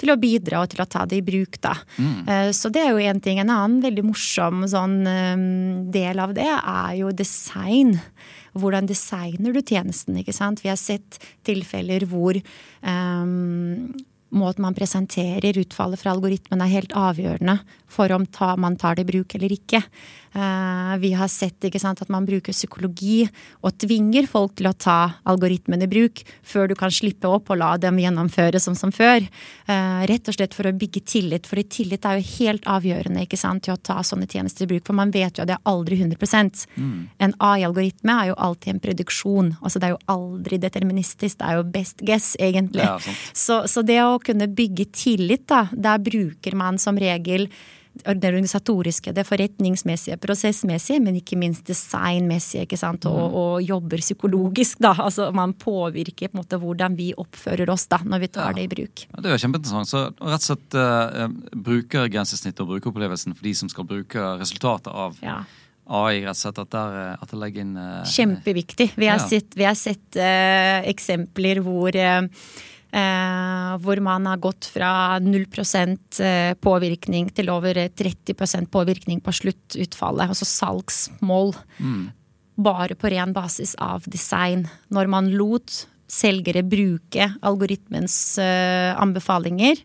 til 0.00 0.12
å 0.12 0.18
bidra 0.20 0.62
og 0.62 0.72
til 0.72 0.82
å 0.84 0.88
ta 0.90 1.04
det 1.08 1.20
i 1.20 1.26
bruk. 1.26 1.58
Da. 1.64 1.74
Mm. 1.98 2.16
Eh, 2.28 2.48
så 2.56 2.70
det 2.72 2.84
er 2.84 2.94
jo 2.94 3.02
én 3.02 3.20
ting. 3.22 3.40
En 3.42 3.52
annen 3.52 3.82
veldig 3.84 4.06
morsom 4.06 4.64
sånn, 4.70 4.96
eh, 5.10 5.44
del 5.94 6.22
av 6.22 6.34
det 6.36 6.48
er 6.50 6.96
jo 7.00 7.12
design. 7.12 7.98
Hvordan 8.54 8.86
designer 8.86 9.54
du 9.54 9.62
tjenesten? 9.62 10.18
ikke 10.20 10.34
sant? 10.34 10.62
Vi 10.62 10.70
har 10.70 10.78
sett 10.78 11.18
tilfeller 11.46 12.06
hvor 12.06 12.38
um, 12.86 13.90
måten 14.34 14.62
man 14.62 14.76
presenterer 14.76 15.58
utfallet 15.58 16.00
fra 16.00 16.12
algoritmen 16.14 16.62
er 16.62 16.72
helt 16.72 16.94
avgjørende 16.98 17.58
for 17.90 18.12
om 18.14 18.26
ta, 18.26 18.54
man 18.56 18.78
tar 18.80 18.98
det 18.98 19.06
i 19.06 19.10
bruk 19.10 19.34
eller 19.34 19.54
ikke. 19.54 19.82
Uh, 20.34 20.96
vi 20.98 21.12
har 21.14 21.28
sett 21.30 21.62
sant, 21.78 22.00
at 22.02 22.08
man 22.10 22.24
bruker 22.26 22.52
psykologi 22.52 23.22
og 23.62 23.76
tvinger 23.78 24.26
folk 24.26 24.56
til 24.58 24.66
å 24.66 24.72
ta 24.74 24.96
algoritmen 25.30 25.84
i 25.84 25.86
bruk 25.86 26.24
før 26.42 26.66
du 26.68 26.74
kan 26.74 26.90
slippe 26.90 27.30
opp 27.30 27.52
og 27.54 27.60
la 27.60 27.68
dem 27.78 28.00
gjennomføre 28.02 28.58
som 28.58 28.74
som 28.74 28.90
før. 28.90 29.22
Uh, 29.68 30.02
rett 30.10 30.26
og 30.26 30.34
slett 30.34 30.56
for 30.56 30.66
å 30.66 30.74
bygge 30.74 31.04
tillit, 31.06 31.46
for 31.46 31.62
tillit 31.62 32.06
er 32.08 32.18
jo 32.18 32.26
helt 32.40 32.66
avgjørende 32.66 33.22
ikke 33.22 33.38
sant, 33.38 33.62
til 33.66 33.76
å 33.76 33.78
ta 33.78 34.00
sånne 34.02 34.26
tjenester 34.26 34.66
i 34.66 34.72
bruk. 34.72 34.82
For 34.88 34.98
man 34.98 35.14
vet 35.14 35.38
jo 35.38 35.44
at 35.44 35.52
det 35.52 35.54
er 35.54 35.70
aldri 35.70 36.00
100 36.02 36.18
mm. 36.74 36.98
En 37.22 37.36
AI-algoritme 37.38 38.18
er 38.24 38.32
jo 38.32 38.40
alltid 38.48 38.74
en 38.74 38.82
produksjon. 38.88 39.54
Altså 39.62 39.78
det 39.78 39.88
er 39.88 39.94
jo 39.94 40.02
aldri 40.16 40.58
deterministisk, 40.58 41.38
det 41.38 41.46
er 41.46 41.60
jo 41.60 41.68
best 41.78 42.02
guess, 42.02 42.34
egentlig. 42.42 42.82
Ja, 42.82 42.98
så, 43.32 43.62
så 43.70 43.86
det 43.86 44.02
å 44.02 44.18
kunne 44.18 44.50
bygge 44.50 44.90
tillit, 44.90 45.46
da, 45.50 45.68
der 45.70 46.02
bruker 46.02 46.58
man 46.58 46.82
som 46.82 46.98
regel 46.98 47.46
det 48.02 48.24
organisatoriske, 48.26 49.12
det 49.14 49.22
forretningsmessige, 49.26 50.16
prosessmessige, 50.18 51.00
men 51.00 51.14
ikke 51.20 51.36
minst 51.38 51.64
designmessige, 51.70 52.64
ikke 52.66 52.76
sant, 52.78 53.06
og, 53.06 53.30
Mm. 53.30 53.34
og 53.34 53.62
jobber 53.62 53.98
psykologisk, 54.02 54.78
da. 54.80 54.92
Altså 54.98 55.32
man 55.32 55.52
påvirker 55.54 56.28
på 56.28 56.34
en 56.34 56.42
måte 56.42 56.58
hvordan 56.58 56.96
vi 56.96 57.12
oppfører 57.16 57.70
oss 57.70 57.86
da, 57.86 57.98
når 57.98 58.18
vi 58.20 58.26
tar 58.28 58.48
Ja. 58.48 58.52
det 58.52 58.62
i 58.64 58.74
bruk. 58.74 59.06
Ja, 59.14 59.20
det 59.22 59.26
er 59.26 59.36
jo 59.38 59.46
kjempeinteressant. 59.46 59.86
Så 59.86 60.04
rett 60.20 60.40
og 60.40 60.40
slett 60.40 60.74
bruker 61.54 62.08
grensesnittet 62.08 62.60
og 62.60 62.68
brukeropplevelsen 62.72 63.34
for 63.36 63.42
de 63.44 63.54
som 63.54 63.68
skal 63.68 63.84
bruke 63.84 64.38
resultatet 64.40 64.88
av 64.92 65.16
Ja. 65.22 65.44
AI, 65.86 66.22
rett 66.24 66.30
og 66.30 66.36
slett 66.36 66.58
at 66.58 66.70
der, 66.70 67.12
eh, 67.12 67.16
at 67.20 67.28
det 67.28 67.38
legger 67.38 67.60
inn 67.60 67.76
uh, 67.76 68.02
Kjempeviktig. 68.04 68.94
Vi 68.96 69.06
har 69.06 69.18
Ja. 69.18 69.26
sett, 69.28 69.54
vi 69.54 69.64
har 69.64 69.74
sett 69.74 70.16
uh, 70.16 70.80
eksempler 70.88 71.60
hvor 71.62 71.94
eh, 71.94 72.22
eh, 72.22 72.28
hvor 72.94 74.00
man 74.04 74.26
har 74.30 74.38
gått 74.38 74.68
fra 74.70 75.18
0 75.18 75.46
eh, 76.22 76.54
påvirkning 76.54 77.30
til 77.34 77.50
over 77.50 77.74
30% 77.90 78.70
påvirkning 78.70 79.20
på 79.20 79.34
sluttutfallet, 79.34 80.28
altså 80.28 80.46
salgsmål. 80.46 81.54
mm, 81.78 82.04
Bare 82.56 82.94
på 82.94 83.10
ren 83.10 83.32
basis 83.34 83.74
av 83.82 84.04
design. 84.06 84.68
Når 84.94 85.10
man 85.10 85.32
lot 85.34 85.86
selgere 86.06 86.62
bruke 86.62 87.26
algoritmens 87.42 88.38
eh, 88.38 88.94
anbefalinger, 89.00 89.80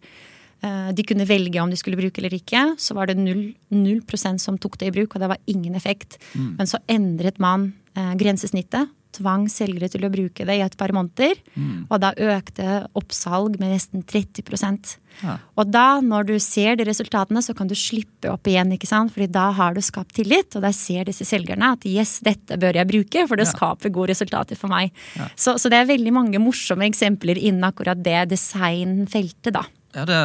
eh, 0.62 0.90
de 0.94 1.06
kunne 1.08 1.26
velge 1.26 1.62
om 1.62 1.72
de 1.72 1.80
skulle 1.80 1.98
bruke 1.98 2.22
eller 2.22 2.36
ikke, 2.38 2.76
så 2.78 2.94
var 2.98 3.10
det 3.10 3.18
null, 3.18 3.56
null 3.74 4.04
prosent 4.06 4.42
som 4.44 4.60
tok 4.62 4.78
det 4.78 4.92
i 4.92 4.96
bruk, 5.00 5.16
og 5.16 5.24
det 5.24 5.32
var 5.32 5.42
ingen 5.48 5.76
effekt. 5.76 6.20
mm. 6.36 6.56
Men 6.60 6.70
så 6.70 6.82
endret 6.88 7.40
man 7.40 7.72
eh, 7.96 8.14
grensesnittet, 8.20 8.92
tvang 9.12 9.48
selgere 9.50 9.90
til 9.90 10.06
å 10.06 10.12
bruke 10.14 10.46
det 10.46 10.56
i 10.60 10.62
et 10.66 10.78
par 10.78 10.90
måneder, 10.96 11.36
Mm. 11.56 11.88
og 11.90 12.00
da 12.02 12.12
økte 12.14 12.88
oppsalg 12.96 13.60
med 13.60 13.74
nesten 13.74 14.04
30 14.06 14.98
Ja. 15.24 15.38
Og 15.58 15.72
da, 15.72 16.00
når 16.00 16.28
du 16.28 16.40
ser 16.40 16.76
de 16.76 16.86
resultatene, 16.86 17.42
så 17.42 17.56
kan 17.56 17.68
du 17.68 17.74
slippe 17.76 18.30
opp 18.32 18.44
igjen, 18.44 18.72
ikke 18.72 18.88
sant? 18.88 19.12
Fordi 19.12 19.28
da 19.32 19.52
har 19.52 19.74
du 19.74 19.82
skapt 19.82 20.14
tillit, 20.16 20.56
og 20.56 20.62
da 20.62 20.72
ser 20.72 21.04
disse 21.06 21.26
selgerne 21.26 21.74
at 21.74 21.84
yes, 21.86 22.20
dette 22.20 22.58
bør 22.58 22.74
jeg 22.76 22.88
bruke, 22.88 23.28
for 23.28 23.36
det 23.36 23.48
Ja. 23.48 23.52
skaper 23.54 23.90
gode 23.92 24.10
resultater 24.14 24.56
for 24.56 24.68
meg. 24.70 24.92
Ja. 25.18 25.28
Så, 25.36 25.56
så 25.58 25.70
det 25.70 25.74
er 25.82 25.98
veldig 25.98 26.14
mange 26.14 26.40
morsomme 26.40 26.86
eksempler 26.88 27.36
innen 27.42 27.64
akkurat 27.64 28.02
det 28.02 28.30
designfeltet, 28.30 29.54
da. 29.54 29.64
Ja, 29.96 30.04
det, 30.06 30.18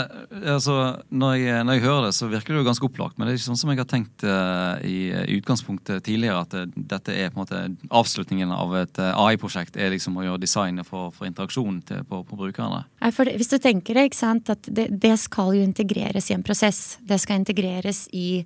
altså, 0.44 0.74
når, 1.08 1.34
jeg, 1.40 1.64
når 1.64 1.78
jeg 1.78 1.82
hører 1.86 2.02
det, 2.06 2.14
så 2.18 2.26
virker 2.28 2.52
det 2.52 2.60
jo 2.60 2.66
ganske 2.66 2.84
opplagt. 2.84 3.16
Men 3.16 3.26
det 3.26 3.32
er 3.32 3.38
ikke 3.38 3.46
sånn 3.46 3.60
som 3.62 3.70
jeg 3.72 3.80
har 3.80 3.88
tenkt 3.88 4.24
uh, 4.28 4.74
i, 4.84 4.98
utgangspunktet 5.38 6.04
tidligere, 6.04 6.42
at 6.44 6.52
det, 6.52 6.84
dette 6.92 7.14
er 7.16 7.30
på 7.32 7.40
en 7.40 7.44
måte 7.46 7.62
avslutningen 7.88 8.52
av 8.52 8.74
et 8.82 9.00
uh, 9.00 9.12
AI-prosjekt. 9.24 9.78
er 9.80 9.94
liksom 9.94 10.18
å 10.20 10.26
gjøre 10.26 10.42
designet 10.44 10.88
for, 10.88 11.08
for 11.16 11.28
interaksjon 11.30 11.80
til, 11.88 12.04
på, 12.10 12.20
på 12.28 12.40
brukerne. 12.42 12.82
Ja, 13.00 13.12
For 13.14 13.24
det- 13.24 13.38
hvis 13.40 13.52
du 13.54 13.56
tenker 13.58 13.96
det, 13.96 14.10
ikke 14.10 14.20
sant, 14.20 14.52
at 14.52 14.68
det, 14.68 14.90
det 15.00 15.14
skal 15.22 15.54
jo 15.56 15.64
integreres 15.64 16.28
i 16.28 16.36
en 16.36 16.44
prosess. 16.44 16.98
Det 17.00 17.16
skal 17.22 17.40
integreres 17.40 18.04
i 18.12 18.44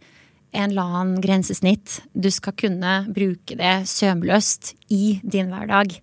en 0.52 0.70
eller 0.70 0.82
annen 0.98 1.20
grensesnitt. 1.22 2.00
Du 2.16 2.30
skal 2.32 2.54
kunne 2.56 2.92
bruke 3.14 3.56
det 3.58 3.74
sømløst 3.90 4.74
i 4.94 5.18
din 5.22 5.50
hverdag. 5.52 5.98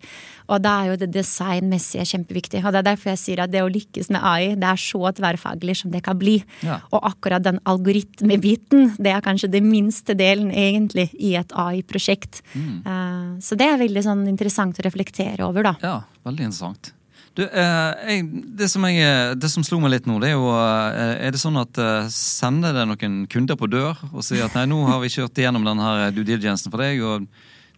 Og 0.54 0.62
da 0.62 0.76
er 0.84 0.92
jo 0.92 0.98
det 1.02 1.10
designmessige 1.16 2.06
kjempeviktig. 2.06 2.62
Og 2.62 2.74
det 2.74 2.84
er 2.84 2.88
derfor 2.92 3.12
jeg 3.16 3.22
sier 3.24 3.42
at 3.42 3.54
det 3.54 3.64
å 3.66 3.72
lykkes 3.72 4.12
med 4.14 4.22
AI, 4.22 4.52
det 4.62 4.68
er 4.70 4.82
så 4.82 5.10
tverrfaglig 5.18 5.78
som 5.82 5.94
det 5.94 6.04
kan 6.06 6.20
bli. 6.22 6.38
Ja. 6.66 6.78
Og 6.94 7.02
akkurat 7.10 7.46
den 7.46 7.58
algoritmebiten, 7.66 8.92
det 9.02 9.16
er 9.16 9.26
kanskje 9.26 9.50
det 9.56 9.64
minste 9.66 10.14
delen 10.18 10.52
egentlig 10.54 11.10
i 11.18 11.34
et 11.40 11.52
AI-prosjekt. 11.56 12.44
Eh, 12.56 13.40
Så 13.42 13.58
det 13.58 13.66
er 13.68 13.82
veldig 13.82 14.04
sånn 14.06 14.28
interessant 14.30 14.78
å 14.78 14.86
reflektere 14.86 15.42
over, 15.48 15.64
da. 15.64 15.74
Ja, 15.82 15.96
veldig 16.24 16.52
interessant. 16.52 16.94
Du, 17.36 17.42
eh, 17.44 18.12
jeg, 18.14 18.28
det, 18.56 18.70
som 18.72 18.86
jeg, 18.88 19.02
eh, 19.04 19.34
det 19.36 19.50
som 19.52 19.64
slo 19.68 19.82
meg 19.84 19.92
litt 19.92 20.06
nå, 20.08 20.22
det 20.24 20.30
er 20.32 20.38
jo 20.38 20.54
eh, 20.56 21.26
Er 21.28 21.36
det 21.36 21.42
sånn 21.42 21.60
at 21.60 21.76
eh, 21.82 22.08
sender 22.14 22.76
det 22.78 22.86
noen 22.88 23.18
kunder 23.32 23.60
på 23.60 23.68
dør 23.68 24.00
og 24.14 24.24
sier 24.24 24.46
at 24.46 24.56
nei, 24.56 24.64
nå 24.72 24.78
har 24.88 25.02
vi 25.04 25.12
kjørt 25.12 25.42
igjennom 25.42 25.68
den 25.68 25.84
her 25.84 26.16
due 26.16 26.24
diligencen 26.28 26.72
for 26.72 26.80
deg, 26.80 27.04
og 27.04 27.28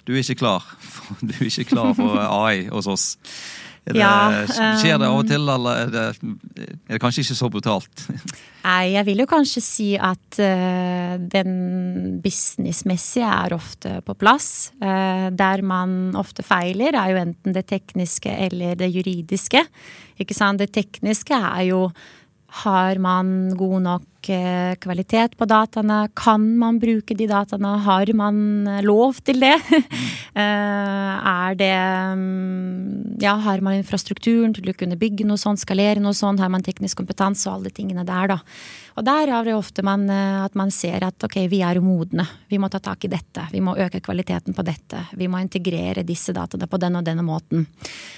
du 0.05 0.13
er 0.13 0.21
ikke 0.21 0.43
klar 0.43 0.67
du 1.25 1.33
er 1.33 1.47
ikke 1.49 1.71
klar 1.71 1.95
for 1.97 2.21
AI 2.21 2.67
hos 2.69 2.89
oss? 2.91 3.07
Det, 3.87 3.99
Ja, 4.01 4.43
skjer 4.47 4.97
det 4.99 5.07
av 5.07 5.15
og 5.15 5.23
um, 5.23 5.29
til, 5.29 5.47
eller 5.53 5.81
er 5.85 5.91
det, 5.93 6.05
er 6.57 6.95
det 6.95 6.99
kanskje 6.99 7.23
ikke 7.23 7.37
så 7.39 7.49
brutalt? 7.53 8.03
Nei, 8.67 8.81
jeg 8.97 9.07
vil 9.07 9.23
jo 9.23 9.27
kanskje 9.31 9.63
si 9.63 9.87
at 9.95 10.39
uh, 10.43 11.15
den 11.21 12.17
businessmessige 12.23 13.29
er 13.31 13.55
ofte 13.55 13.97
på 14.03 14.17
plass. 14.19 14.73
Uh, 14.81 15.29
der 15.31 15.63
man 15.63 16.17
ofte 16.19 16.43
feiler, 16.43 16.97
er 16.99 17.13
jo 17.13 17.23
enten 17.23 17.55
det 17.55 17.67
tekniske 17.71 18.33
eller 18.47 18.75
det 18.79 18.91
juridiske. 18.91 19.63
Ikke 20.19 20.35
sant? 20.35 20.59
Det 20.59 20.73
tekniske 20.75 21.37
er 21.37 21.69
jo 21.69 21.87
har 22.63 22.99
man 23.03 23.53
god 23.57 23.81
nok 23.85 24.16
kvalitet 24.83 25.37
på 25.37 25.47
dataene? 25.49 26.07
Kan 26.17 26.57
man 26.59 26.79
bruke 26.81 27.15
de 27.17 27.27
dataene? 27.29 27.73
Har 27.85 28.11
man 28.17 28.67
eh, 28.67 28.83
lov 28.85 29.21
til 29.25 29.43
det? 29.43 29.57
Eh, 30.37 30.43
er 30.43 31.55
det 31.57 31.73
mm, 31.73 33.15
Ja, 33.23 33.31
har 33.41 33.61
man 33.65 33.79
infrastrukturen 33.79 34.51
til 34.53 34.69
å 34.69 34.75
kunne 34.77 34.93
bygge 34.99 35.25
noe 35.25 35.39
sånt, 35.41 35.63
skalere 35.63 35.97
noe 35.97 36.13
sånt? 36.13 36.37
Har 36.37 36.51
man 36.53 36.61
teknisk 36.61 36.99
kompetanse 36.99 37.47
og 37.49 37.55
alle 37.55 37.71
de 37.71 37.79
tingene 37.79 38.03
der, 38.05 38.35
da? 38.35 38.37
Og 38.99 39.05
der 39.07 39.31
er 39.33 39.47
det 39.47 39.55
ofte 39.57 39.81
man, 39.81 40.03
eh, 40.13 40.43
at 40.43 40.53
man 40.53 40.69
ser 40.69 41.01
at 41.07 41.25
ok, 41.25 41.39
vi 41.49 41.63
er 41.65 41.79
modne. 41.81 42.27
Vi 42.51 42.59
må 42.61 42.69
ta 42.69 42.77
tak 42.77 43.07
i 43.07 43.09
dette. 43.09 43.47
Vi 43.49 43.63
må 43.65 43.73
øke 43.81 44.03
kvaliteten 44.05 44.53
på 44.53 44.65
dette. 44.67 45.07
Vi 45.17 45.25
må 45.25 45.41
integrere 45.41 46.05
disse 46.05 46.35
dataene 46.37 46.69
på 46.69 46.77
den 46.85 46.99
og 46.99 47.07
denne 47.07 47.25
måten. 47.25 47.65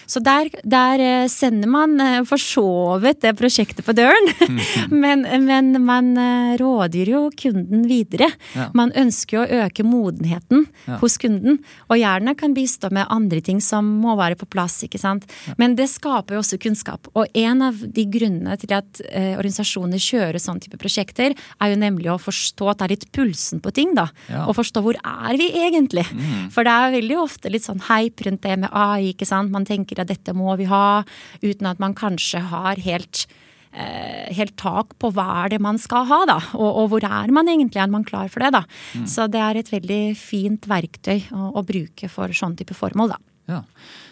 Så 0.04 0.20
der, 0.20 0.52
der 0.68 1.30
sender 1.32 1.72
man 1.72 1.96
for 2.28 2.42
så 2.42 3.00
vidt 3.00 3.24
det 3.24 3.38
prosjektet 3.40 3.88
på 3.88 3.96
døren. 3.96 4.28
men, 5.06 5.24
men 5.48 5.72
man 5.86 5.99
eh, 6.18 6.58
rådgir 6.62 7.10
jo 7.14 7.22
kunden 7.36 7.84
videre. 7.90 8.30
Ja. 8.56 8.70
Man 8.78 8.92
ønsker 8.98 9.38
jo 9.38 9.44
å 9.46 9.64
øke 9.66 9.84
modenheten 9.88 10.66
Ja. 10.88 10.98
hos 11.02 11.18
kunden, 11.18 11.60
og 11.90 11.98
gjerne 11.98 12.36
kan 12.38 12.54
bistå 12.56 12.92
med 12.92 13.08
andre 13.10 13.42
ting 13.42 13.60
som 13.62 13.86
må 14.02 14.16
være 14.18 14.36
på 14.40 14.48
plass. 14.50 14.80
ikke 14.84 15.00
sant? 15.00 15.26
Men 15.58 15.76
det 15.76 15.90
skaper 15.90 16.36
jo 16.36 16.40
også 16.42 16.60
kunnskap. 16.60 17.08
Og 17.16 17.28
en 17.36 17.62
av 17.62 17.76
de 17.76 18.06
grunnene 18.06 18.58
til 18.60 18.74
at 18.76 19.02
eh, 19.12 19.36
organisasjoner 19.38 19.98
kjører 20.00 20.40
sånn 20.40 20.60
type 20.60 20.78
prosjekter, 20.78 21.36
er 21.62 21.70
jo 21.74 21.76
nemlig 21.80 22.08
å 22.12 22.18
forstå, 22.20 22.70
at 22.70 22.78
det 22.80 22.86
er 22.86 22.94
litt 22.96 23.12
pulsen 23.12 23.60
på 23.62 23.72
ting, 23.74 23.94
da. 23.96 24.08
Ja. 24.30 24.46
Og 24.48 24.56
forstå 24.56 24.82
hvor 24.86 24.96
er 25.04 25.38
vi 25.38 25.50
egentlig? 25.52 26.06
For 26.52 26.64
det 26.64 26.72
er 26.72 26.96
veldig 27.02 27.18
ofte 27.22 27.50
litt 27.52 27.64
sånn 27.68 27.82
hype 27.90 28.26
rundt 28.26 28.42
det 28.42 28.58
med 28.60 28.70
AI, 28.72 29.14
ikke 29.14 29.28
sant. 29.28 29.52
Man 29.52 29.66
tenker 29.66 30.00
at 30.00 30.08
dette 30.08 30.34
må 30.34 30.56
vi 30.58 30.66
ha, 30.66 31.04
uten 31.44 31.68
at 31.68 31.80
man 31.80 31.94
kanskje 31.94 32.40
har 32.50 32.76
helt 32.76 33.26
helt 33.72 34.56
tak 34.60 34.96
på 35.02 35.12
hva 35.14 35.28
er 35.44 35.54
det 35.54 35.60
man 35.62 35.78
skal 35.82 36.08
ha, 36.10 36.22
da. 36.30 36.38
Og, 36.58 36.70
og 36.84 36.88
hvor 36.94 37.06
er 37.06 37.34
man 37.36 37.52
egentlig? 37.52 37.82
Er 37.82 37.92
man 37.92 38.06
klar 38.08 38.32
for 38.34 38.44
det, 38.44 38.54
da? 38.56 38.64
Så 39.10 39.28
det 39.32 39.42
er 39.46 39.60
et 39.60 39.70
veldig 39.72 40.04
fint 40.20 40.66
verktøy 40.70 41.30
å, 41.36 41.52
å 41.60 41.66
bruke 41.68 42.10
for 42.12 42.34
sånn 42.36 42.58
type 42.60 42.78
formål, 42.78 43.14
da. 43.14 43.20
Ja. 43.50 43.62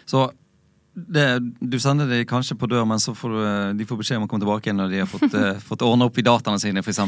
Så 0.08 0.28
det, 1.06 1.26
du 1.60 1.78
sender 1.80 2.10
dem 2.10 2.24
kanskje 2.28 2.56
på 2.58 2.68
dør, 2.70 2.84
men 2.88 3.00
så 3.02 3.14
får 3.16 3.34
du, 3.34 3.40
de 3.78 3.86
får 3.88 4.00
beskjed 4.02 4.20
om 4.20 4.26
å 4.26 4.30
komme 4.30 4.42
tilbake 4.42 4.68
igjen 4.68 4.80
når 4.82 4.92
de 4.92 5.02
har 5.04 5.10
fått, 5.10 5.36
uh, 5.36 5.60
fått 5.70 5.86
ordna 5.86 6.08
opp 6.10 6.18
i 6.18 6.26
dataene 6.26 6.60
sine, 6.62 6.82
f.eks. 6.82 7.00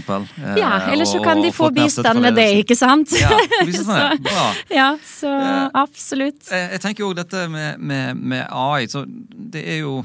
Ja, 0.60 0.72
eller 0.92 1.08
så 1.08 1.22
kan 1.24 1.42
de 1.42 1.50
få 1.54 1.72
bistand 1.74 2.22
med 2.22 2.38
det, 2.38 2.48
ikke 2.62 2.78
sant? 2.78 3.12
Ja, 3.18 3.34
så. 3.80 4.00
Bra. 4.30 4.46
Ja, 4.70 4.88
så 5.06 5.30
Eh, 5.50 5.68
absolutt. 5.80 6.48
Jeg, 6.50 6.66
jeg 6.74 6.82
tenker 6.82 7.04
jo 7.04 7.12
dette 7.16 7.44
med, 7.52 7.80
med, 7.80 8.18
med 8.18 8.46
AI, 8.46 8.88
så 8.90 9.04
det 9.06 9.62
er 9.76 9.82
jo 9.84 10.00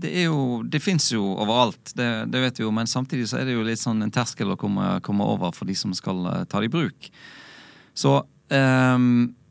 det, 0.00 0.12
er 0.22 0.28
jo, 0.30 0.62
det 0.64 0.80
fins 0.80 1.10
jo 1.12 1.22
overalt, 1.42 1.92
det, 1.98 2.08
det 2.32 2.40
vet 2.40 2.60
vi 2.60 2.64
jo, 2.64 2.70
men 2.72 2.88
samtidig 2.88 3.26
så 3.28 3.40
er 3.40 3.48
det 3.48 3.56
jo 3.56 3.66
litt 3.66 3.82
sånn 3.82 4.00
en 4.06 4.12
terskel 4.14 4.54
å 4.54 4.58
komme, 4.60 4.94
komme 5.04 5.26
over 5.28 5.52
for 5.52 5.68
de 5.68 5.76
som 5.76 5.92
skal 5.96 6.24
eh, 6.30 6.44
ta 6.48 6.62
det 6.62 6.70
i 6.70 6.72
bruk. 6.72 7.10
Så 7.92 8.14
um, 8.48 9.10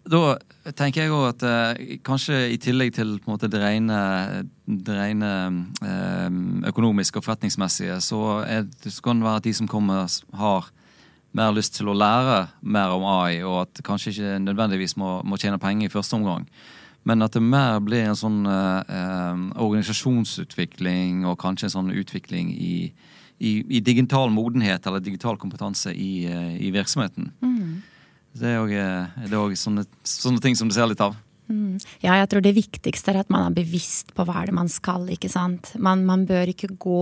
da 0.09 0.23
tenker 0.77 1.05
jeg 1.05 1.13
òg 1.13 1.27
at 1.29 1.45
eh, 1.47 1.93
kanskje 2.05 2.41
i 2.53 2.57
tillegg 2.61 2.93
til 2.95 3.17
på 3.19 3.29
en 3.29 3.35
måte 3.35 3.49
det 3.51 3.61
rene, 3.61 3.99
det 4.65 4.97
rene 4.97 5.31
eh, 5.85 6.39
økonomiske 6.71 7.21
og 7.21 7.25
forretningsmessige, 7.27 7.99
så, 8.05 8.23
er, 8.45 8.67
så 8.85 9.05
kan 9.05 9.21
det 9.21 9.29
være 9.29 9.43
at 9.43 9.47
de 9.49 9.55
som 9.61 9.69
kommer, 9.71 10.19
har 10.39 10.69
mer 11.37 11.53
lyst 11.53 11.75
til 11.77 11.91
å 11.91 11.97
lære 11.97 12.41
mer 12.61 12.95
om 12.95 13.05
AI, 13.05 13.41
og 13.45 13.63
at 13.67 13.81
kanskje 13.85 14.13
ikke 14.13 14.41
nødvendigvis 14.47 14.97
må, 14.97 15.19
må 15.23 15.37
tjene 15.37 15.61
penger 15.61 15.89
i 15.89 15.93
første 15.93 16.17
omgang. 16.17 16.47
Men 17.07 17.23
at 17.23 17.35
det 17.35 17.43
mer 17.45 17.79
blir 17.83 18.09
en 18.09 18.17
sånn 18.17 18.41
eh, 18.49 18.95
eh, 18.97 19.45
organisasjonsutvikling 19.63 21.23
og 21.29 21.39
kanskje 21.41 21.69
en 21.69 21.75
sånn 21.77 21.93
utvikling 21.95 22.51
i, 22.53 22.73
i, 23.39 23.51
i 23.63 23.81
digital 23.85 24.33
modenhet 24.33 24.85
eller 24.87 25.03
digital 25.03 25.39
kompetanse 25.39 25.93
i, 25.95 26.25
eh, 26.27 26.57
i 26.59 26.73
virksomheten. 26.75 27.31
Det 28.39 28.53
er 28.53 28.61
òg 28.61 28.75
er 28.75 29.35
også 29.37 29.65
sånne, 29.67 29.85
sånne 30.07 30.43
ting 30.43 30.55
som 30.57 30.69
du 30.69 30.75
ser 30.75 30.89
litt 30.89 31.03
av. 31.03 31.17
Mm. 31.49 31.79
Ja, 32.03 32.13
jeg 32.19 32.29
tror 32.29 32.43
det 32.45 32.53
viktigste 32.57 33.11
er 33.11 33.23
at 33.23 33.31
man 33.33 33.47
er 33.47 33.55
bevisst 33.55 34.13
på 34.15 34.25
hva 34.27 34.41
er 34.41 34.51
det 34.51 34.57
man 34.59 34.69
skal, 34.71 35.07
ikke 35.09 35.31
sant. 35.33 35.73
Man, 35.81 36.05
man 36.05 36.27
bør 36.29 36.51
ikke 36.51 36.71
gå 36.77 37.01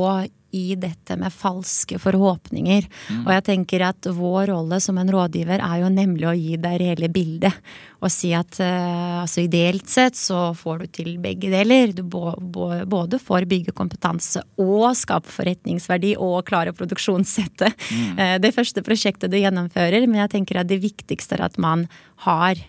i 0.55 0.75
dette 0.79 1.17
med 1.19 1.33
falske 1.33 1.99
forhåpninger. 1.99 2.87
Mm. 3.09 3.23
Og 3.25 3.31
jeg 3.35 3.45
tenker 3.49 3.83
at 3.89 4.07
vår 4.15 4.47
rolle 4.51 4.79
som 4.83 4.97
en 4.99 5.11
rådgiver 5.11 5.63
er 5.63 5.81
jo 5.81 5.89
nemlig 5.91 6.27
å 6.29 6.35
gi 6.37 6.55
deg 6.61 6.79
reelle 6.81 7.09
bildet. 7.11 7.57
Og 7.99 8.11
si 8.13 8.31
at 8.37 8.59
eh, 8.63 9.17
altså 9.23 9.43
ideelt 9.43 9.89
sett 9.89 10.17
så 10.19 10.51
får 10.57 10.83
du 10.83 10.87
til 10.99 11.11
begge 11.21 11.51
deler. 11.51 11.91
Du 11.97 12.03
både 12.07 13.19
får 13.19 13.47
bygge 13.49 13.75
kompetanse 13.77 14.43
og 14.61 14.91
skape 14.97 15.31
forretningsverdi 15.33 16.15
og 16.21 16.39
klare 16.47 16.75
produksjonssettet. 16.77 17.75
Mm. 17.91 18.17
Eh, 18.17 18.37
det 18.43 18.55
første 18.55 18.85
prosjektet 18.85 19.33
du 19.33 19.39
gjennomfører. 19.41 20.07
Men 20.07 20.23
jeg 20.25 20.35
tenker 20.37 20.61
at 20.61 20.71
det 20.71 20.81
viktigste 20.85 21.37
er 21.37 21.47
at 21.49 21.59
man 21.61 21.87
har 22.27 22.61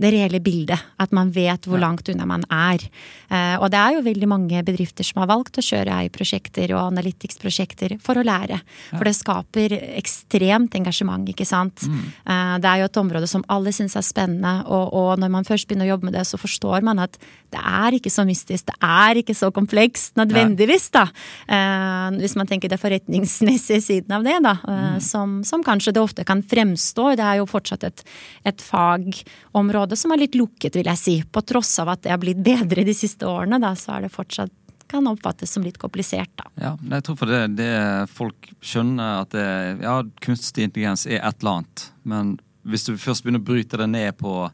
det 0.00 0.12
reelle 0.14 0.40
bildet. 0.42 0.80
At 1.00 1.12
man 1.16 1.32
vet 1.34 1.68
hvor 1.68 1.80
langt 1.80 2.08
unna 2.12 2.26
man 2.28 2.44
er. 2.52 2.82
Eh, 3.30 3.56
og 3.60 3.68
det 3.72 3.80
er 3.80 3.96
jo 3.96 4.04
veldig 4.06 4.28
mange 4.30 4.62
bedrifter 4.66 5.06
som 5.06 5.22
har 5.22 5.30
valgt 5.30 5.60
å 5.60 5.64
kjøre 5.64 6.00
AI-prosjekter 6.02 6.72
og 6.74 6.88
Analytics-prosjekter 6.88 7.96
for 8.02 8.20
å 8.20 8.24
lære. 8.26 8.60
For 8.92 9.06
det 9.06 9.16
skaper 9.18 9.76
ekstremt 10.00 10.74
engasjement, 10.78 11.28
ikke 11.30 11.46
sant. 11.48 11.84
Mm. 11.86 12.00
Eh, 12.24 12.54
det 12.62 12.70
er 12.70 12.82
jo 12.82 12.88
et 12.90 13.00
område 13.02 13.30
som 13.30 13.44
alle 13.52 13.74
syns 13.76 13.96
er 13.98 14.06
spennende, 14.06 14.64
og, 14.66 14.94
og, 14.96 15.12
når 15.20 15.34
man 15.36 15.48
først 15.48 15.68
begynner 15.68 15.88
å 15.88 15.94
jobbe 15.94 16.10
med 16.10 16.18
det, 16.18 16.26
så 16.28 16.40
forstår 16.40 16.86
man 16.86 17.02
at 17.02 17.20
det 17.50 17.60
er 17.60 17.96
ikke 17.96 18.12
så 18.12 18.22
mystisk, 18.26 18.68
det 18.68 18.76
er 18.86 19.18
ikke 19.20 19.34
så 19.34 19.50
komplekst 19.54 20.18
nødvendigvis, 20.20 20.90
da. 20.94 21.06
Eh, 21.50 22.18
hvis 22.20 22.36
man 22.38 22.50
tenker 22.50 22.70
det 22.70 22.80
forretningsmessige 22.82 23.82
siden 23.84 24.16
av 24.16 24.26
det, 24.26 24.38
da. 24.46 24.56
Mm. 24.64 24.98
Som, 25.04 25.40
som, 25.46 25.64
kanskje 25.66 25.92
det 25.94 26.02
ofte 26.02 26.24
kan 26.26 26.42
fremstå. 26.46 27.10
Det 27.18 27.24
er 27.26 27.40
jo 27.40 27.48
fortsatt 27.50 27.84
et, 27.86 28.04
et 28.48 28.62
fagområde 28.64 29.89
område 29.90 29.96
som 29.96 30.12
er 30.12 30.22
litt 30.22 30.34
lukket, 30.34 30.76
vil 30.76 30.86
jeg 30.86 30.98
si. 30.98 31.24
På 31.24 31.42
tross 31.42 31.78
av 31.80 31.88
at 31.88 32.02
det 32.02 32.12
har 32.12 32.20
blitt 32.20 32.38
bedre 32.38 32.84
de 32.84 32.94
siste 32.94 33.26
årene, 33.26 33.58
da, 33.60 33.74
så 33.74 33.96
er 33.96 34.06
det 34.06 34.14
fortsatt 34.14 34.52
kan 34.90 35.06
oppfattes 35.06 35.52
som 35.52 35.62
litt 35.62 35.78
komplisert, 35.78 36.30
da. 36.34 36.48
Ja, 36.58 36.76
jeg 36.96 37.04
tror 37.06 37.16
for 37.16 37.30
det, 37.30 37.54
det 37.54 38.10
folk 38.10 38.48
skjønner 38.60 39.20
at 39.22 39.30
det, 39.30 39.44
ja, 39.84 40.00
kunstig 40.20 40.64
intelligens 40.66 41.06
er 41.06 41.22
et 41.22 41.42
eller 41.42 41.60
annet. 41.60 41.84
Men 42.02 42.32
hvis 42.66 42.88
du 42.88 42.96
først 42.98 43.22
begynner 43.22 43.38
å 43.38 43.46
bryte 43.46 43.78
det 43.78 43.86
ned 43.86 44.18
på 44.18 44.50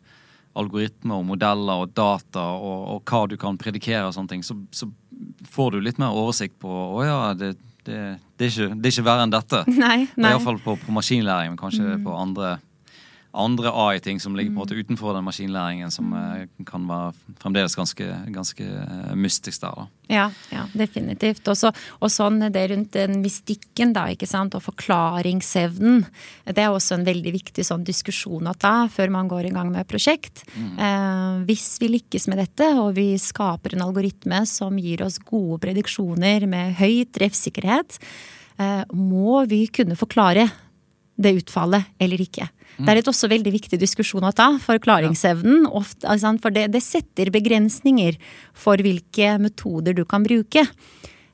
algoritmer 0.56 1.22
og 1.22 1.24
modeller 1.30 1.86
og 1.86 1.94
data 1.96 2.44
og, 2.52 2.84
og 2.92 3.08
hva 3.08 3.22
du 3.28 3.38
kan 3.40 3.56
predikere 3.56 4.10
og 4.10 4.12
sånne 4.12 4.34
ting, 4.34 4.44
så, 4.44 4.58
så, 4.76 4.90
får 5.48 5.72
du 5.72 5.80
litt 5.80 5.96
mer 5.96 6.12
oversikt 6.12 6.58
på 6.60 6.68
å 6.68 7.00
ja, 7.00 7.32
det, 7.32 7.54
det, 7.88 7.96
er 7.96 8.50
ikke, 8.50 8.74
det 8.76 8.90
er 8.90 8.92
ikke 8.92 9.08
verre 9.08 9.24
enn 9.24 9.32
dette. 9.32 9.64
Nei, 9.86 10.02
nei. 10.20 10.34
Iallfall 10.34 10.60
på, 10.60 10.76
på 10.84 10.92
maskinlæring, 10.92 11.54
men 11.54 11.60
kanskje 11.60 11.96
mm. 11.96 12.04
på 12.04 12.12
andre 12.12 12.58
andre 13.36 13.70
AI-ting 13.72 14.20
som 14.20 14.36
ligger 14.36 14.50
på 14.50 14.56
en 14.56 14.62
måte 14.62 14.76
mm. 14.76 14.80
utenfor 14.84 15.14
den 15.16 15.26
maskinlæringen, 15.26 15.90
som 15.92 16.12
uh, 16.14 16.44
kan 16.68 16.86
være 16.88 17.12
fremdeles 17.42 17.76
ganske, 17.78 18.06
ganske 18.32 18.64
uh, 18.64 19.12
mystisk 19.18 19.62
der. 19.62 19.76
da. 19.76 19.86
Ja, 20.12 20.26
ja 20.52 20.64
definitivt. 20.76 21.46
Også, 21.50 21.72
og 22.00 22.12
sånn 22.12 22.40
det 22.54 22.64
rundt 22.72 22.96
den 22.96 23.20
mystikken 23.22 23.92
da, 23.96 24.06
ikke 24.12 24.28
sant, 24.30 24.56
og 24.56 24.64
forklaringsevnen. 24.64 26.04
Det 26.48 26.64
er 26.64 26.72
også 26.72 26.98
en 26.98 27.06
veldig 27.06 27.34
viktig 27.36 27.66
sånn 27.66 27.86
diskusjon 27.86 28.48
å 28.50 28.56
ta 28.56 28.74
før 28.92 29.12
man 29.14 29.30
går 29.30 29.50
i 29.50 29.54
gang 29.56 29.72
med 29.72 29.84
et 29.84 29.90
prosjekt. 29.90 30.44
Mm. 30.54 30.72
Eh, 30.78 31.32
hvis 31.50 31.68
vi 31.82 31.90
lykkes 31.96 32.28
med 32.30 32.40
dette, 32.44 32.70
og 32.80 32.94
vi 32.98 33.08
skaper 33.20 33.76
en 33.76 33.86
algoritme 33.88 34.44
som 34.48 34.78
gir 34.80 35.04
oss 35.06 35.18
gode 35.22 35.60
prediksjoner 35.66 36.46
med 36.50 36.76
høy 36.80 37.04
treffsikkerhet, 37.12 38.00
må 38.96 39.42
vi 39.44 39.66
kunne 39.68 39.98
forklare 40.00 40.46
det 41.20 41.34
utfallet 41.42 41.96
eller 42.00 42.22
ikke. 42.24 42.46
Det 42.76 42.92
er 42.92 43.00
et 43.00 43.08
også 43.08 43.28
veldig 43.32 43.52
viktig 43.54 43.78
diskusjon 43.80 44.26
å 44.28 44.34
ta. 44.36 44.50
Forklaringsevnen. 44.60 45.64
Ofte, 45.66 46.16
for 46.42 46.52
det, 46.54 46.68
det, 46.74 46.82
setter 46.84 47.30
begrensninger 47.32 48.18
for 48.56 48.80
hvilke 48.84 49.36
metoder 49.40 49.96
du 49.96 50.04
kan 50.08 50.26
bruke. 50.26 50.66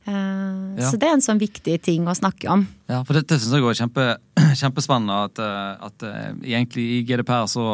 Uh, 0.03 0.75
ja. 0.79 0.89
Så 0.89 0.99
det 0.99 1.09
er 1.09 1.17
en 1.17 1.23
sånn 1.23 1.41
viktig 1.43 1.77
ting 1.83 2.07
å 2.11 2.15
snakke 2.19 2.51
om. 2.51 2.65
Ja, 2.91 3.03
for 3.07 3.19
dette 3.19 3.39
syns 3.39 3.55
jeg 3.55 3.67
er 3.67 3.81
kjempe, 3.83 4.07
kjempespennende. 4.63 5.19
At, 5.31 5.43
eh, 5.43 5.85
at, 5.89 6.07
eh, 6.07 6.31
egentlig 6.55 6.87
i 6.97 7.03
GDPR 7.07 7.47
så 7.51 7.67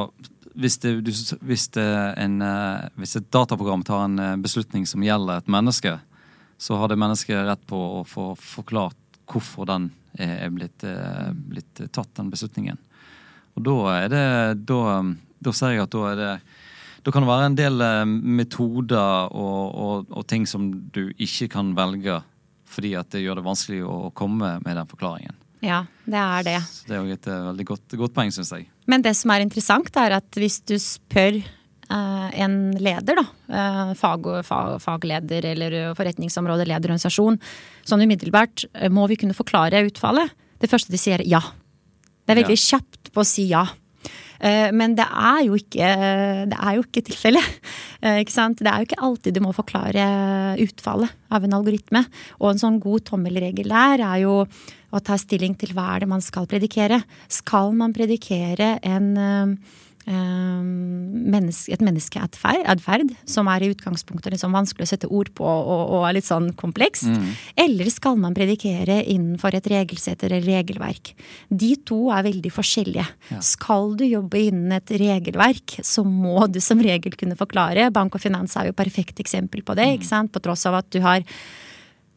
hvis, 0.59 0.81
det, 0.83 0.97
hvis, 1.47 1.69
det 1.77 1.87
en, 2.19 2.41
hvis, 2.99 3.15
et 3.21 3.29
dataprogram 3.33 3.85
tar 3.87 4.09
en 4.09 4.43
beslutning 4.43 4.89
som 4.91 5.05
gjelder 5.05 5.39
et 5.39 5.53
menneske, 5.53 5.93
så 6.59 6.81
har 6.81 6.91
det 6.91 6.99
mennesket 6.99 7.47
rett 7.47 7.63
på 7.71 7.79
å 8.01 8.03
få 8.09 8.33
forklart 8.41 9.21
hvorfor 9.31 9.69
den 9.71 9.93
er 10.19 10.51
blitt, 10.51 10.83
blitt 11.47 11.85
tatt, 11.95 12.11
den 12.19 12.33
beslutningen. 12.33 12.81
Og 13.59 13.67
da 13.67 13.77
er 13.97 14.09
det 14.13 14.25
Da, 14.71 14.81
da 15.43 15.55
ser 15.55 15.75
jeg 15.75 15.85
at 15.85 15.95
da 15.95 16.07
er 16.13 16.19
det 16.23 16.33
da 17.07 17.13
kan 17.15 17.25
det 17.25 17.31
være 17.31 17.47
en 17.49 17.57
del 17.57 17.81
eh, 17.81 18.07
metoder 18.39 19.31
og, 19.33 19.61
og, 19.73 20.09
og, 20.11 20.25
ting 20.29 20.43
som 20.51 20.67
du 20.93 21.07
ikke 21.17 21.47
kan 21.55 21.71
velge 21.77 22.19
fordi 22.69 22.91
at 22.99 23.09
det 23.15 23.23
gjør 23.23 23.39
det 23.39 23.45
vanskelig 23.47 23.79
å 23.89 24.11
komme 24.13 24.59
med 24.61 24.77
den 24.77 24.89
forklaringen. 24.91 25.37
Ja, 25.65 25.79
det 26.05 26.19
er 26.21 26.45
det. 26.45 26.59
Så 26.69 26.91
det 26.91 26.99
er 26.99 27.07
jo 27.07 27.17
et 27.17 27.29
eh, 27.31 27.47
veldig 27.47 27.67
godt, 27.71 27.97
godt 28.03 28.15
poeng, 28.19 28.33
syns 28.35 28.51
jeg. 28.53 28.67
Men 28.91 29.07
det 29.07 29.15
som 29.17 29.33
er 29.33 29.47
interessant, 29.47 29.89
er 29.97 30.19
at 30.19 30.39
hvis 30.39 30.59
du 30.69 30.75
spør 30.83 31.39
uh, 31.41 32.29
en 32.37 32.59
leder, 32.77 33.23
da, 33.23 33.25
uh, 33.57 33.95
fag, 33.99 34.29
fag, 34.47 34.77
fagleder 34.85 35.49
eller 35.55 35.79
forretningsområdeleder 35.99 36.93
organisasjon, 36.93 37.41
sånn 37.89 38.05
umiddelbart, 38.05 38.69
må 38.93 39.09
vi 39.09 39.19
kunne 39.23 39.39
forklare 39.39 39.87
utfallet? 39.89 40.37
Det 40.61 40.69
første 40.71 40.93
de 40.93 41.01
sier 41.01 41.25
ja. 41.25 41.41
Det 42.29 42.35
er 42.35 42.43
veldig 42.43 42.59
ja. 42.59 42.65
kjapt 42.77 43.09
på 43.15 43.25
å 43.25 43.27
si 43.27 43.47
ja. 43.49 43.65
Eh, 44.39 44.69
men 44.77 44.93
det 44.99 45.07
er 45.09 45.41
jo 45.49 45.57
ikke, 45.59 45.87
det 46.53 46.59
er 46.59 46.75
jo 46.77 46.85
ikke 46.87 47.07
tilfellet. 47.11 47.55
Eh, 47.99 48.21
ikke 48.23 48.31
sant? 48.31 48.61
Det 48.63 48.71
er 48.71 48.79
jo 48.79 48.87
ikke 48.87 49.01
alltid 49.03 49.35
du 49.35 49.41
må 49.43 49.51
forklare 49.51 50.03
utfallet 50.63 51.11
av 51.35 51.43
en 51.43 51.57
algoritme. 51.57 52.05
Og 52.39 52.53
en 52.53 52.61
sånn 52.61 52.77
god 52.79 53.09
tommelregel 53.09 53.73
der 53.73 54.05
er 54.07 54.21
jo 54.23 54.37
å 54.95 55.01
ta 55.03 55.17
stilling 55.19 55.57
til 55.59 55.73
hva 55.75 55.89
er 55.97 56.05
det 56.05 56.11
man 56.13 56.23
skal 56.23 56.47
predikere. 56.47 57.01
Skal 57.27 57.75
man 57.75 57.91
predikere 57.97 58.77
en 58.87 59.09
eh, 59.19 59.75
menneske, 60.09 61.73
et 61.75 61.83
menneskeatferd 61.85 63.13
som 63.29 63.49
er 63.53 63.65
i 63.65 63.71
utgangspunktet 63.75 64.39
sånn 64.41 64.55
vanskelig 64.55 64.87
å 64.87 64.91
sette 64.93 65.11
ord 65.13 65.31
på 65.37 65.45
og, 65.45 65.83
og 65.99 66.07
er 66.09 66.17
litt 66.17 66.29
sånn 66.29 66.51
komplekst? 66.59 67.11
Mm. 67.11 67.29
Eller 67.65 67.91
skal 67.93 68.19
man 68.21 68.37
predikere 68.37 69.01
innenfor 69.05 69.59
et 69.59 69.69
regelsett 69.71 70.25
eller 70.25 70.45
regelverk? 70.45 71.13
De 71.49 71.75
to 71.89 72.09
er 72.15 72.27
veldig 72.29 72.53
forskjellige. 72.55 73.07
Ja. 73.33 73.43
Skal 73.45 73.95
du 74.01 74.07
jobbe 74.09 74.41
innen 74.49 74.75
et 74.79 74.93
regelverk, 75.01 75.79
så 75.85 76.05
må 76.07 76.47
du 76.49 76.61
som 76.65 76.81
regel 76.85 77.17
kunne 77.19 77.39
forklare. 77.39 77.91
Bank 77.95 78.17
og 78.17 78.25
finans 78.25 78.57
er 78.57 78.71
jo 78.71 78.77
perfekt 78.79 79.21
eksempel 79.21 79.65
på 79.67 79.77
det, 79.79 79.91
mm. 80.01 80.33
på 80.33 80.45
tross 80.45 80.67
av 80.71 80.81
at 80.83 80.93
du 80.95 81.03
har 81.05 81.25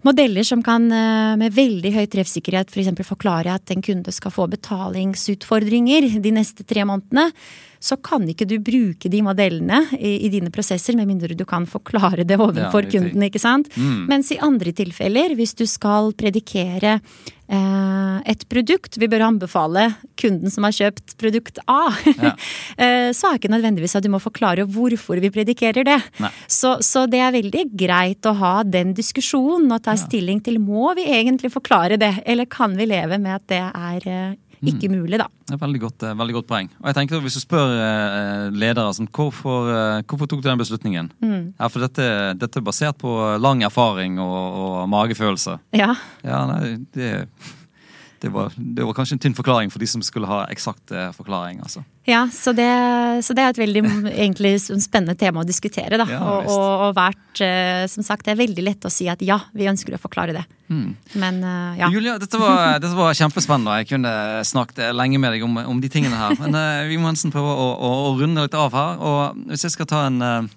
Modeller 0.01 0.41
som 0.41 0.63
kan 0.65 0.87
eh, 0.89 1.33
med 1.37 1.53
veldig 1.53 1.91
høy 1.93 2.05
treffsikkerhet 2.09 2.71
f.eks. 2.73 2.89
For 2.97 3.11
forklare 3.13 3.53
at 3.53 3.69
en 3.73 3.83
kunde 3.85 4.13
skal 4.15 4.33
få 4.33 4.47
betalingsutfordringer 4.49 6.07
de 6.23 6.31
neste 6.33 6.65
tre 6.65 6.85
månedene, 6.89 7.27
så 7.81 7.97
kan 7.97 8.27
ikke 8.29 8.45
du 8.45 8.59
bruke 8.61 9.09
de 9.09 9.23
modellene 9.25 9.81
i, 9.97 10.19
i 10.27 10.29
dine 10.29 10.51
prosesser, 10.53 10.93
med 10.97 11.09
mindre 11.09 11.33
du 11.37 11.47
kan 11.49 11.65
forklare 11.69 12.25
det 12.27 12.37
overfor 12.37 12.85
ja, 12.85 12.93
kunden. 12.93 13.25
ikke 13.25 13.41
sant? 13.41 13.71
Mm. 13.73 14.05
Mens 14.11 14.29
i 14.33 14.39
andre 14.41 14.73
tilfeller, 14.77 15.33
hvis 15.37 15.55
du 15.57 15.65
skal 15.69 16.11
predikere 16.17 16.99
eh, 17.49 18.17
et 18.29 18.45
produkt 18.51 18.99
vi 19.01 19.09
bør 19.09 19.25
anbefale 19.31 19.87
kunden 20.21 20.53
som 20.53 20.67
har 20.67 20.75
kjøpt 20.77 21.15
produkt 21.21 21.57
A, 21.65 21.79
ja. 22.21 22.35
eh, 22.85 23.09
så 23.17 23.31
er 23.31 23.41
ikke 23.41 23.53
nødvendigvis 23.55 23.97
at 23.97 24.05
du 24.05 24.11
må 24.13 24.21
forklare 24.21 24.67
hvorfor 24.69 25.17
vi 25.23 25.33
predikerer 25.33 25.87
det. 25.87 25.97
Så, 26.45 26.77
så, 26.85 27.07
det 27.09 27.23
er 27.25 27.33
veldig 27.33 27.65
greit 27.73 28.29
å 28.29 28.35
ha 28.43 28.53
den 28.61 28.93
diskusjonen 28.97 29.73
og 29.73 29.81
ta 29.89 29.97
stilling 29.97 30.43
til 30.45 30.61
må 30.61 30.93
vi 30.99 31.09
egentlig 31.09 31.49
forklare 31.53 31.97
det, 31.97 32.13
eller 32.29 32.45
kan 32.45 32.77
vi 32.77 32.91
leve 32.93 33.17
med 33.17 33.39
at 33.39 33.49
det 33.49 33.65
er 33.65 34.09
eh, 34.13 34.39
ikke 34.61 34.89
mm. 34.89 34.97
mulig, 35.01 35.17
da. 35.21 35.27
Det 35.47 35.55
er 35.55 35.61
veldig 35.61 35.81
godt, 35.81 36.03
eh, 36.05 36.17
veldig 36.17 36.35
godt 36.37 36.49
poeng. 36.49 36.67
Og 36.81 36.89
jeg 36.89 36.97
tenker 36.97 37.23
Hvis 37.23 37.37
du 37.39 37.41
spør 37.43 37.71
eh, 37.73 38.49
ledere 38.53 38.93
sånn, 38.93 39.09
hvorfor, 39.09 39.71
eh, 39.73 40.03
hvorfor, 40.05 40.29
tok 40.29 40.43
du 40.43 40.49
den 40.49 40.61
beslutningen? 40.61 41.09
Mm. 41.23 41.41
Ja, 41.57 41.69
for 41.71 41.83
dette, 41.83 42.05
dette, 42.37 42.61
er 42.61 42.67
basert 42.67 42.99
på 43.01 43.15
lang 43.41 43.63
erfaring 43.65 44.19
og, 44.21 44.59
og 44.61 44.77
magefølelse. 44.91 45.57
Ja. 45.77 45.95
ja 46.25 46.43
nei, 46.51 46.77
det 46.93 47.11
det 48.21 48.29
var, 48.29 48.53
det 48.55 48.85
var, 48.85 48.93
kanskje 48.93 49.17
en 49.17 49.23
tynn 49.23 49.37
forklaring 49.37 49.71
for 49.73 49.81
de 49.81 49.87
som 49.89 50.03
skulle 50.05 50.29
ha 50.29 50.43
eksakt 50.53 50.93
forklaring. 51.17 51.59
altså. 51.65 51.81
Ja, 52.03 52.29
så 52.33 52.49
det, 52.53 52.65
så 53.21 53.33
det 53.37 53.43
er 53.43 53.51
et 53.53 53.59
veldig 53.61 53.81
egentlig, 54.09 54.55
spennende 54.61 55.13
tema 55.17 55.43
å 55.43 55.45
diskutere. 55.45 55.99
da. 56.01 56.07
Ja, 56.09 56.21
og, 56.21 56.47
og, 56.49 56.85
og 56.87 56.95
vært, 56.97 57.41
eh, 57.45 57.85
som 57.91 58.05
sagt, 58.05 58.25
Det 58.25 58.33
er 58.33 58.39
veldig 58.39 58.63
lett 58.65 58.85
å 58.85 58.89
si 58.93 59.05
at 59.11 59.21
ja, 59.21 59.37
vi 59.53 59.69
ønsker 59.69 59.93
å 59.93 60.01
forklare 60.01 60.33
det. 60.33 60.43
Mm. 60.71 60.95
Men 61.21 61.43
uh, 61.43 61.77
ja. 61.77 61.91
Julia, 61.93 62.15
dette 62.21 62.39
var, 62.41 62.79
dette 62.83 62.95
var, 62.97 63.13
kjempespennende. 63.17 63.77
Jeg 63.83 63.91
kunne 63.91 64.13
snakket 64.49 64.95
lenge 64.97 65.21
med 65.21 65.35
deg 65.35 65.45
om, 65.45 65.61
om 65.61 65.83
de 65.83 65.91
tingene 65.93 66.17
her. 66.17 66.33
Men 66.41 66.57
vi 66.89 66.97
må 66.97 67.11
nesten 67.11 67.33
prøve 67.33 67.53
å, 67.53 67.69
å, 67.77 67.93
å, 68.07 68.15
runde 68.17 68.47
litt 68.47 68.57
av 68.57 68.73
her. 68.73 68.97
Og 68.97 69.45
hvis 69.51 69.67
jeg 69.67 69.77
skal 69.77 69.89
ta 69.91 70.07
en 70.09 70.49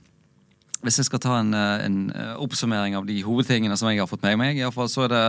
hvis 0.84 0.98
jeg 1.00 1.08
skal 1.08 1.20
ta 1.24 1.38
en, 1.40 1.54
en, 1.56 2.00
oppsummering 2.44 2.92
av 2.96 3.06
de 3.08 3.22
hovedtingene 3.24 3.76
som 3.80 3.88
jeg 3.88 4.02
har 4.02 4.08
fått 4.08 4.24
med 4.24 4.36
meg, 4.36 4.58
i 4.60 4.72
fall, 4.72 4.90
så 4.92 5.06
er 5.06 5.12
det 5.12 5.22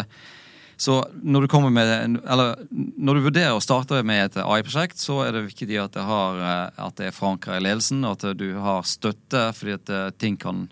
så 0.78 1.00
når 1.24 1.46
du 1.46 1.58
med, 1.70 2.20
når 2.26 3.16
du 3.16 3.24
vurderer 3.24 3.56
å 3.56 3.64
starte 3.64 4.02
med 4.04 4.26
et 4.26 4.38
AI-prosjekt, 4.44 5.00
så 5.00 5.22
er 5.24 5.32
det 5.36 5.46
viktig 5.48 5.78
at 5.80 5.96
det, 5.96 6.04
har, 6.04 6.42
eh, 6.42 6.84
at 6.88 6.98
det 7.00 7.10
er 7.10 7.16
forankra 7.16 7.58
i 7.58 7.64
ledelsen, 7.64 8.04
og 8.04 8.18
at 8.18 8.38
du 8.38 8.50
har 8.60 8.84
støtte, 8.84 9.48
fordi 9.56 9.78
at 9.78 9.90
eh, 9.90 10.10
ting 10.20 10.36
kan 10.42 10.66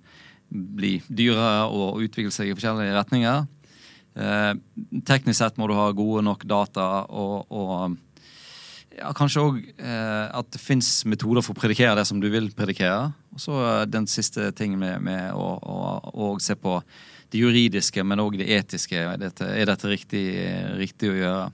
bli 0.54 0.98
dyrere 1.08 1.70
og 1.72 2.04
utvikle 2.04 2.34
seg 2.34 2.52
i 2.52 2.56
forskjellige 2.56 2.98
retninger. 2.98 3.46
Eh, 4.14 4.54
teknisk 5.08 5.40
sett 5.40 5.58
må 5.58 5.70
du 5.70 5.78
ha 5.78 5.88
gode 5.96 6.22
nok 6.28 6.44
data 6.46 7.08
og, 7.10 7.48
og 7.50 7.96
ja, 8.94 9.10
kanskje 9.18 9.42
òg 9.42 9.56
eh, 9.74 10.28
at 10.30 10.52
det 10.54 10.62
fins 10.62 10.90
metoder 11.10 11.42
for 11.42 11.56
å 11.56 11.62
predikere 11.64 11.96
det 11.98 12.06
som 12.10 12.20
du 12.22 12.30
vil 12.34 12.52
predikere. 12.54 13.10
Og 13.34 13.42
så 13.42 13.58
den 13.90 14.06
siste 14.10 14.52
tingen 14.58 14.82
med, 14.82 15.02
med 15.02 15.32
å, 15.34 15.48
å, 15.58 15.80
å, 16.14 16.30
se 16.44 16.58
på 16.60 16.78
det 17.34 17.42
juridiske, 17.42 18.04
men 18.06 18.22
òg 18.24 18.38
det 18.40 18.48
etiske. 18.54 18.98
Er 18.98 19.20
dette, 19.20 19.48
er 19.50 19.70
dette 19.70 19.90
riktig, 19.90 20.24
riktig, 20.80 21.12
å 21.12 21.18
gjøre? 21.18 21.46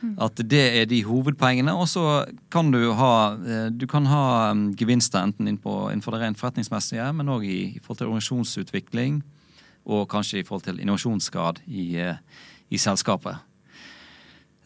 Mm. 0.00 0.12
At 0.26 0.42
det 0.52 0.64
er 0.80 0.88
de 0.88 1.00
hovedpoengene. 1.06 1.74
Og 1.74 1.88
så 1.90 2.04
kan 2.52 2.70
du 2.72 2.80
ha 2.98 3.14
eh, 3.34 3.68
du 3.74 3.86
kan 3.90 4.06
ha 4.10 4.52
mm, 4.54 4.68
gevinster 4.78 5.24
enten 5.24 5.50
innenfor 5.50 6.14
det 6.14 6.22
rent 6.22 6.40
forretningsmessige, 6.40 7.08
men 7.16 7.32
òg 7.32 7.46
i, 7.48 7.58
i, 7.74 7.82
forhold 7.82 8.02
til 8.02 8.12
organisasjonsutvikling. 8.12 9.20
Og 9.86 10.06
kanskje 10.10 10.40
i 10.40 10.46
forhold 10.46 10.66
til 10.66 10.80
innovasjonsgrad 10.82 11.62
i, 11.66 11.88
eh, 12.02 12.22
i 12.70 12.80
selskapet. 12.80 13.42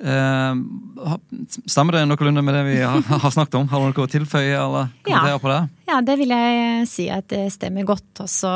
Uh, 0.00 1.16
stemmer 1.68 1.98
det 1.98 2.06
noenlunde 2.08 2.42
med 2.44 2.54
det 2.56 2.62
vi 2.70 2.76
har, 2.80 3.02
har, 3.22 3.32
snakket 3.34 3.58
om? 3.58 3.68
Har 3.68 3.82
du 3.82 3.90
noe 3.90 4.06
å 4.06 4.10
tilføye 4.10 4.56
eller 4.56 4.88
kommentere 5.04 5.34
ja. 5.34 5.40
på 5.42 5.50
det? 5.52 5.60
Ja, 5.90 5.98
det 6.06 6.16
vil 6.20 6.32
jeg 6.32 6.86
si 6.88 7.08
at 7.12 7.28
det 7.32 7.42
stemmer 7.52 7.84
godt. 7.88 8.22
Og 8.22 8.30
så 8.30 8.50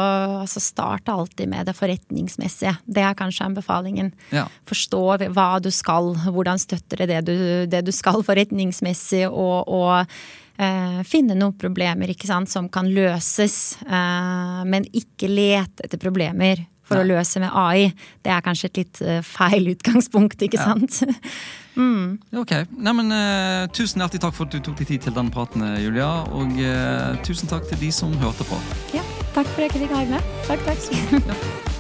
altså 0.45 0.63
starte 0.63 1.13
alltid 1.13 1.51
med 1.51 1.69
det 1.69 1.77
forretningsmessige. 1.77 2.77
Det 2.87 3.05
er 3.05 3.19
kanskje 3.19 3.49
anbefalingen. 3.49 4.13
Ja. 4.33 4.47
Forstå 4.71 5.03
hva 5.35 5.49
du 5.61 5.71
skal, 5.75 6.15
hvordan 6.25 6.63
støtter 6.63 7.05
det 7.05 7.11
det 7.13 7.23
du, 7.29 7.37
det 7.71 7.85
du 7.85 7.93
skal 7.93 8.25
forretningsmessig, 8.25 9.27
og, 9.29 9.69
og 9.69 10.15
uh, 10.63 11.01
finne 11.09 11.37
noen 11.37 11.57
problemer 11.61 12.15
ikke 12.15 12.31
sant, 12.31 12.53
som 12.53 12.71
kan 12.73 12.89
løses. 12.95 13.77
Uh, 13.85 14.63
men 14.71 14.87
ikke 14.97 15.29
lete 15.29 15.85
etter 15.85 16.01
problemer 16.01 16.65
for 16.85 17.01
ja. 17.01 17.05
å 17.05 17.09
løse 17.09 17.43
med 17.43 17.53
AI. 17.53 17.91
Det 18.25 18.33
er 18.33 18.45
kanskje 18.45 18.71
et 18.71 18.81
litt 18.83 19.03
uh, 19.05 19.19
feil 19.27 19.73
utgangspunkt, 19.75 20.45
ikke 20.47 20.61
ja. 20.61 20.71
sant? 20.73 21.01
mm. 21.81 22.39
Ok. 22.41 22.57
Neimen, 22.77 23.13
uh, 23.13 23.67
tusen 23.75 24.05
hjertelig 24.05 24.25
takk 24.27 24.39
for 24.39 24.49
at 24.49 24.57
du 24.57 24.63
tok 24.65 24.81
deg 24.81 24.93
tid 24.95 25.07
til 25.09 25.17
denne 25.17 25.35
praten, 25.35 25.65
eh, 25.67 25.83
Julia. 25.85 26.11
Og 26.35 26.57
uh, 26.61 27.15
tusen 27.27 27.51
takk 27.51 27.69
til 27.73 27.81
de 27.87 27.93
som 27.95 28.15
hørte 28.23 28.47
på. 28.49 28.61
Ja, 28.97 29.05
takk 29.33 29.49
for 29.55 29.65
at 29.65 29.71
jeg 29.71 29.87
fikk 29.87 29.97
være 29.97 30.11
med. 30.17 30.35
Takk, 30.51 30.69
takk. 30.69 31.74